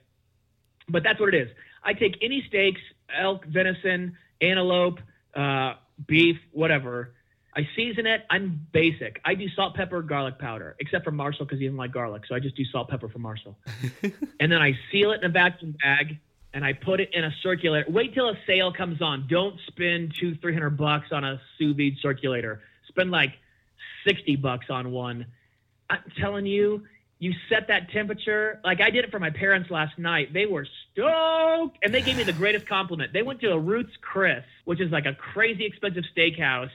but 0.89 1.01
that's 1.01 1.19
what 1.19 1.33
it 1.33 1.47
is. 1.47 1.49
I 1.83 1.93
take 1.93 2.17
any 2.21 2.43
steaks, 2.47 2.81
elk, 3.17 3.45
venison, 3.45 4.17
antelope, 4.41 4.99
uh, 5.33 5.75
beef, 6.05 6.37
whatever. 6.51 7.13
I 7.55 7.67
season 7.75 8.05
it. 8.05 8.25
I'm 8.29 8.67
basic. 8.73 9.21
I 9.23 9.33
do 9.33 9.47
salt, 9.49 9.75
pepper, 9.75 10.01
garlic 10.01 10.37
powder, 10.39 10.75
except 10.79 11.05
for 11.05 11.11
Marshall 11.11 11.45
because 11.45 11.59
he 11.59 11.65
doesn't 11.65 11.77
like 11.77 11.93
garlic. 11.93 12.23
So 12.27 12.35
I 12.35 12.39
just 12.39 12.55
do 12.55 12.65
salt, 12.65 12.89
pepper 12.89 13.07
for 13.07 13.19
Marshall. 13.19 13.57
and 14.39 14.51
then 14.51 14.61
I 14.61 14.77
seal 14.91 15.11
it 15.11 15.21
in 15.21 15.25
a 15.25 15.29
vacuum 15.29 15.75
bag 15.81 16.17
and 16.55 16.63
I 16.63 16.71
put 16.73 17.01
it 17.01 17.13
in 17.13 17.23
a 17.23 17.31
circulator. 17.43 17.85
Wait 17.91 18.13
till 18.13 18.29
a 18.29 18.37
sale 18.47 18.71
comes 18.71 19.01
on. 19.01 19.27
Don't 19.29 19.59
spend 19.67 20.15
two, 20.19 20.35
three 20.35 20.53
hundred 20.53 20.77
bucks 20.77 21.11
on 21.11 21.23
a 21.23 21.39
sous 21.57 21.75
vide 21.75 21.97
circulator. 22.01 22.61
Spend 22.87 23.11
like 23.11 23.33
sixty 24.07 24.37
bucks 24.37 24.67
on 24.69 24.91
one. 24.91 25.25
I'm 25.89 26.03
telling 26.17 26.45
you, 26.45 26.83
you 27.19 27.33
set 27.49 27.67
that 27.67 27.89
temperature. 27.91 28.61
Like 28.63 28.79
I 28.79 28.89
did 28.89 29.03
it 29.03 29.11
for 29.11 29.19
my 29.19 29.31
parents 29.31 29.69
last 29.69 29.99
night. 29.99 30.33
They 30.33 30.45
were 30.45 30.65
stoked, 30.91 31.77
and 31.83 31.93
they 31.93 32.01
gave 32.01 32.15
me 32.15 32.23
the 32.23 32.33
greatest 32.33 32.67
compliment. 32.67 33.11
They 33.11 33.21
went 33.21 33.41
to 33.41 33.51
a 33.51 33.59
Ruth's 33.59 33.97
Chris, 33.99 34.43
which 34.63 34.79
is 34.79 34.91
like 34.91 35.05
a 35.05 35.13
crazy 35.13 35.65
expensive 35.65 36.05
steakhouse, 36.15 36.71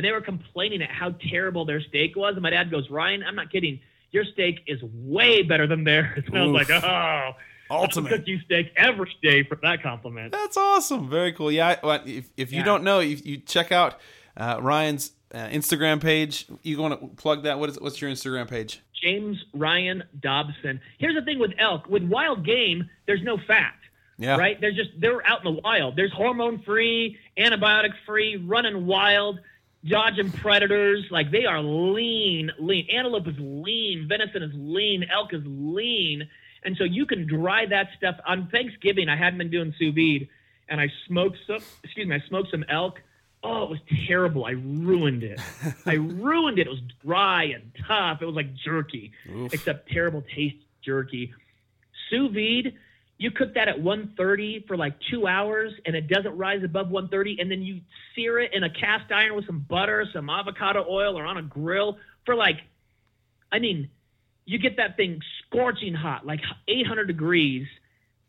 and 0.00 0.06
they 0.06 0.12
were 0.12 0.22
complaining 0.22 0.80
at 0.80 0.88
how 0.90 1.10
terrible 1.30 1.66
their 1.66 1.82
steak 1.82 2.16
was. 2.16 2.32
And 2.32 2.42
my 2.42 2.48
dad 2.48 2.70
goes, 2.70 2.88
Ryan, 2.88 3.22
I'm 3.22 3.34
not 3.36 3.52
kidding. 3.52 3.80
Your 4.12 4.24
steak 4.24 4.60
is 4.66 4.80
way 4.82 5.42
better 5.42 5.66
than 5.66 5.84
theirs. 5.84 6.24
And 6.26 6.38
I 6.38 6.46
was 6.46 6.52
like, 6.52 6.70
oh, 6.70 7.32
Ultimate. 7.70 8.10
I'll 8.12 8.18
cook 8.18 8.26
you 8.26 8.40
steak 8.40 8.72
every 8.76 9.14
day 9.22 9.42
for 9.42 9.56
that 9.56 9.82
compliment. 9.82 10.32
That's 10.32 10.56
awesome. 10.56 11.10
Very 11.10 11.32
cool. 11.34 11.52
Yeah. 11.52 11.76
I- 11.84 12.00
if, 12.06 12.30
if 12.38 12.50
you 12.50 12.60
Yeah. 12.60 12.64
don't 12.64 12.82
know, 12.82 13.00
you, 13.00 13.16
you 13.22 13.36
check 13.36 13.72
out 13.72 14.00
uh, 14.38 14.56
Ryan's 14.62 15.12
uh, 15.34 15.48
Instagram 15.48 16.00
page. 16.00 16.46
You 16.62 16.78
want 16.80 16.98
to 16.98 17.06
plug 17.22 17.42
that? 17.42 17.58
What 17.60 17.68
is 17.68 17.78
what's 17.78 18.00
your 18.00 18.10
Instagram 18.10 18.48
page? 18.48 18.80
James 19.02 19.36
Ryan 19.52 20.02
Dobson. 20.18 20.80
Here's 20.98 21.14
the 21.14 21.22
thing 21.22 21.38
with 21.38 21.52
elk. 21.58 21.88
With 21.88 22.02
wild 22.04 22.44
game, 22.44 22.88
there's 23.06 23.22
no 23.22 23.36
fat. 23.46 23.74
Yeah. 24.18 24.36
Right? 24.36 24.60
They're 24.60 24.72
just 24.72 24.90
they're 24.98 25.24
out 25.26 25.44
in 25.46 25.54
the 25.54 25.60
wild. 25.60 25.94
There's 25.96 26.12
hormone 26.12 26.62
free, 26.62 27.16
antibiotic 27.38 27.92
free, 28.06 28.36
running 28.36 28.86
wild, 28.86 29.38
dodging 29.86 30.30
predators. 30.32 31.06
Like 31.10 31.30
they 31.30 31.44
are 31.44 31.62
lean, 31.62 32.50
lean. 32.58 32.86
Antelope 32.94 33.28
is 33.28 33.36
lean, 33.38 34.06
venison 34.08 34.42
is 34.42 34.52
lean, 34.54 35.04
elk 35.12 35.32
is 35.32 35.42
lean. 35.44 36.28
And 36.64 36.76
so 36.76 36.84
you 36.84 37.06
can 37.06 37.26
dry 37.26 37.66
that 37.66 37.88
stuff 37.96 38.16
on 38.26 38.48
Thanksgiving. 38.48 39.08
I 39.08 39.16
hadn't 39.16 39.38
been 39.38 39.50
doing 39.50 39.74
sous 39.78 39.94
vide 39.94 40.28
and 40.68 40.80
I 40.80 40.88
smoked 41.06 41.38
some 41.46 41.62
excuse 41.82 42.06
me, 42.06 42.14
I 42.14 42.28
smoked 42.28 42.50
some 42.50 42.64
elk. 42.68 43.00
Oh, 43.42 43.64
it 43.64 43.70
was 43.70 43.78
terrible. 44.06 44.44
I 44.44 44.50
ruined 44.50 45.22
it. 45.22 45.40
I 45.86 45.94
ruined 45.94 46.58
it. 46.58 46.66
It 46.66 46.70
was 46.70 46.82
dry 47.02 47.44
and 47.44 47.72
tough. 47.88 48.20
It 48.20 48.26
was 48.26 48.34
like 48.34 48.54
jerky, 48.54 49.12
Oof. 49.30 49.54
except 49.54 49.90
terrible 49.90 50.22
taste 50.34 50.56
jerky. 50.84 51.32
Sous 52.10 52.30
vide, 52.30 52.74
you 53.20 53.30
cook 53.30 53.52
that 53.52 53.68
at 53.68 53.78
130 53.78 54.64
for 54.66 54.78
like 54.78 54.94
two 55.10 55.26
hours 55.26 55.72
and 55.84 55.94
it 55.94 56.08
doesn't 56.08 56.36
rise 56.38 56.64
above 56.64 56.88
130 56.88 57.36
and 57.38 57.50
then 57.50 57.60
you 57.60 57.82
sear 58.16 58.40
it 58.40 58.50
in 58.54 58.64
a 58.64 58.70
cast 58.70 59.12
iron 59.12 59.36
with 59.36 59.46
some 59.46 59.64
butter 59.68 60.06
some 60.12 60.30
avocado 60.30 60.84
oil 60.88 61.18
or 61.18 61.26
on 61.26 61.36
a 61.36 61.42
grill 61.42 61.98
for 62.24 62.34
like 62.34 62.56
i 63.52 63.58
mean 63.58 63.90
you 64.46 64.58
get 64.58 64.78
that 64.78 64.96
thing 64.96 65.20
scorching 65.46 65.92
hot 65.92 66.26
like 66.26 66.40
800 66.66 67.04
degrees 67.04 67.66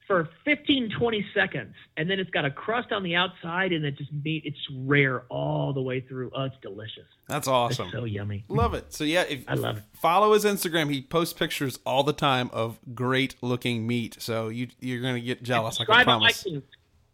for 0.08 0.28
15 0.46 0.90
20 0.98 1.26
seconds 1.34 1.74
and 1.96 2.10
then 2.10 2.20
it's 2.20 2.30
got 2.32 2.44
a 2.44 2.52
crust 2.52 2.92
on 2.92 3.02
the 3.04 3.16
outside 3.16 3.72
and 3.72 3.86
it 3.86 3.98
just 3.98 4.12
meat 4.12 4.44
it's 4.46 4.58
rare 4.80 5.22
all 5.30 5.72
the 5.74 5.82
way 5.82 6.02
through 6.02 6.30
oh 6.36 6.44
it's 6.44 6.56
delicious 6.62 7.06
That's 7.28 7.48
awesome. 7.48 7.86
it's 7.86 7.94
so 7.96 8.04
yummy 8.04 8.44
Love 8.50 8.74
it. 8.74 8.92
So 8.94 9.04
yeah, 9.04 9.22
if 9.24 9.44
I 9.48 9.54
love 9.54 9.78
it. 9.78 9.84
follow 9.94 10.34
his 10.34 10.44
Instagram, 10.44 10.92
he 10.92 11.02
posts 11.02 11.34
pictures 11.34 11.80
all 11.86 12.04
the 12.04 12.14
time 12.14 12.50
of 12.52 12.78
great 12.94 13.36
looking 13.42 13.88
meat. 13.88 14.18
So 14.20 14.50
you 14.50 14.68
you're 14.80 15.02
gonna 15.02 15.22
get 15.22 15.44
jealous. 15.44 15.76
I 15.80 15.86
can 15.86 15.94
Subscribe 15.96 16.08
on 16.10 16.20
promise. 16.22 16.44
iTunes. 16.44 16.64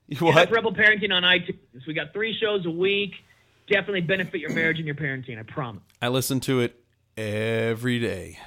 What? 0.21 0.49
Rebel 0.49 0.73
Parenting 0.73 1.11
on 1.11 1.23
iTunes. 1.23 1.85
We 1.85 1.93
got 1.93 2.13
three 2.13 2.33
shows 2.39 2.65
a 2.65 2.69
week. 2.71 3.11
Definitely 3.69 4.01
benefit 4.01 4.39
your 4.39 4.53
marriage 4.53 4.77
and 4.77 4.85
your 4.85 4.95
parenting. 4.95 5.37
I 5.37 5.43
promise. 5.43 5.83
I 6.01 6.07
listen 6.07 6.39
to 6.41 6.61
it 6.61 6.81
every 7.17 7.99
day. 7.99 8.39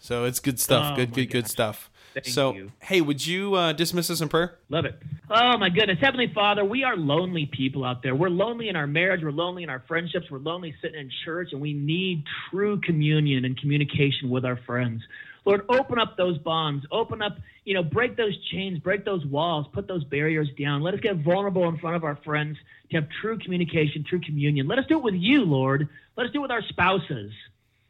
So 0.00 0.24
it's 0.24 0.40
good 0.40 0.58
stuff. 0.58 0.92
Oh, 0.92 0.96
good, 0.96 1.12
good, 1.14 1.30
good 1.30 1.46
stuff. 1.48 1.90
Thank 2.22 2.26
so 2.34 2.54
you. 2.54 2.72
hey, 2.80 3.00
would 3.00 3.26
you 3.26 3.54
uh, 3.54 3.72
dismiss 3.72 4.08
us 4.08 4.20
in 4.20 4.28
prayer? 4.28 4.58
Love 4.68 4.84
it. 4.84 4.96
Oh 5.28 5.58
my 5.58 5.68
goodness. 5.68 5.98
Heavenly 6.00 6.30
Father, 6.32 6.64
we 6.64 6.84
are 6.84 6.96
lonely 6.96 7.46
people 7.46 7.84
out 7.84 8.02
there. 8.02 8.14
We're 8.14 8.30
lonely 8.30 8.68
in 8.68 8.76
our 8.76 8.86
marriage. 8.86 9.22
We're 9.24 9.32
lonely 9.32 9.64
in 9.64 9.70
our 9.70 9.82
friendships. 9.88 10.30
We're 10.30 10.38
lonely 10.38 10.74
sitting 10.80 11.00
in 11.00 11.10
church, 11.24 11.48
and 11.52 11.60
we 11.60 11.72
need 11.72 12.24
true 12.50 12.80
communion 12.80 13.44
and 13.44 13.58
communication 13.58 14.30
with 14.30 14.44
our 14.44 14.56
friends. 14.64 15.02
Lord, 15.44 15.62
open 15.68 15.98
up 15.98 16.16
those 16.16 16.38
bonds. 16.38 16.86
Open 16.90 17.20
up, 17.20 17.36
you 17.64 17.74
know, 17.74 17.82
break 17.82 18.16
those 18.16 18.36
chains, 18.50 18.78
break 18.78 19.04
those 19.04 19.24
walls, 19.26 19.66
put 19.72 19.88
those 19.88 20.04
barriers 20.04 20.48
down. 20.58 20.82
Let 20.82 20.94
us 20.94 21.00
get 21.00 21.16
vulnerable 21.16 21.68
in 21.68 21.78
front 21.78 21.96
of 21.96 22.04
our 22.04 22.16
friends 22.24 22.56
to 22.90 22.96
have 22.96 23.08
true 23.20 23.38
communication, 23.38 24.04
true 24.08 24.20
communion. 24.20 24.68
Let 24.68 24.78
us 24.78 24.86
do 24.88 24.98
it 24.98 25.04
with 25.04 25.14
you, 25.14 25.44
Lord. 25.44 25.88
Let 26.16 26.26
us 26.26 26.32
do 26.32 26.38
it 26.38 26.42
with 26.42 26.50
our 26.50 26.62
spouses. 26.62 27.32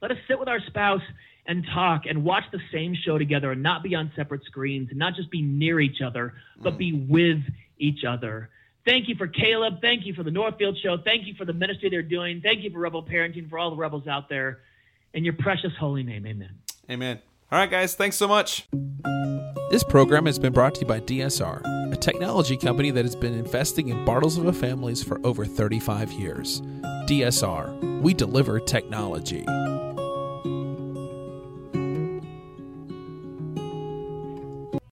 Let 0.01 0.11
us 0.11 0.19
sit 0.29 0.39
with 0.39 0.49
our 0.49 0.61
spouse 0.61 1.03
and 1.47 1.65
talk 1.75 2.03
and 2.09 2.25
watch 2.25 2.45
the 2.53 2.61
same 2.73 2.95
show 2.95 3.19
together 3.19 3.53
and 3.53 3.63
not 3.63 3.83
be 3.83 3.95
on 3.95 4.11
separate 4.17 4.45
screens 4.45 4.89
and 4.91 4.99
not 4.99 5.15
just 5.15 5.31
be 5.31 5.43
near 5.43 5.81
each 5.81 6.01
other, 6.01 6.35
but 6.63 6.75
mm. 6.75 6.79
be 6.79 6.93
with 7.09 7.43
each 7.79 8.05
other. 8.05 8.49
Thank 8.85 9.09
you 9.09 9.15
for 9.17 9.27
Caleb. 9.27 9.81
Thank 9.81 10.07
you 10.07 10.15
for 10.15 10.23
the 10.23 10.31
Northfield 10.31 10.77
Show. 10.83 10.99
Thank 11.03 11.27
you 11.27 11.35
for 11.35 11.45
the 11.45 11.53
ministry 11.53 11.89
they're 11.91 12.03
doing. 12.03 12.41
Thank 12.43 12.63
you 12.63 12.71
for 12.71 12.79
Rebel 12.79 13.03
Parenting, 13.03 13.49
for 13.49 13.59
all 13.59 13.71
the 13.71 13.77
rebels 13.77 14.07
out 14.07 14.29
there. 14.29 14.61
In 15.15 15.25
your 15.25 15.35
precious 15.35 15.73
holy 15.79 16.03
name, 16.03 16.27
amen. 16.27 16.51
Amen. 16.91 17.21
All 17.51 17.59
right, 17.59 17.71
guys. 17.71 17.95
Thanks 17.95 18.17
so 18.17 18.29
much. 18.29 18.67
This 19.71 19.85
program 19.85 20.27
has 20.27 20.39
been 20.39 20.53
brought 20.53 20.75
to 20.77 20.81
you 20.83 20.87
by 20.87 21.01
DSR, 21.01 21.93
a 21.93 21.97
technology 21.97 22.57
company 22.57 22.91
that 22.91 23.05
has 23.05 23.17
been 23.17 23.35
investing 23.35 23.89
in 23.89 24.05
Bartlesville 24.05 24.55
families 24.55 25.03
for 25.03 25.25
over 25.25 25.47
35 25.47 26.13
years. 26.13 26.61
DSR, 27.07 28.01
we 28.03 28.13
deliver 28.13 28.61
technology. 28.61 29.45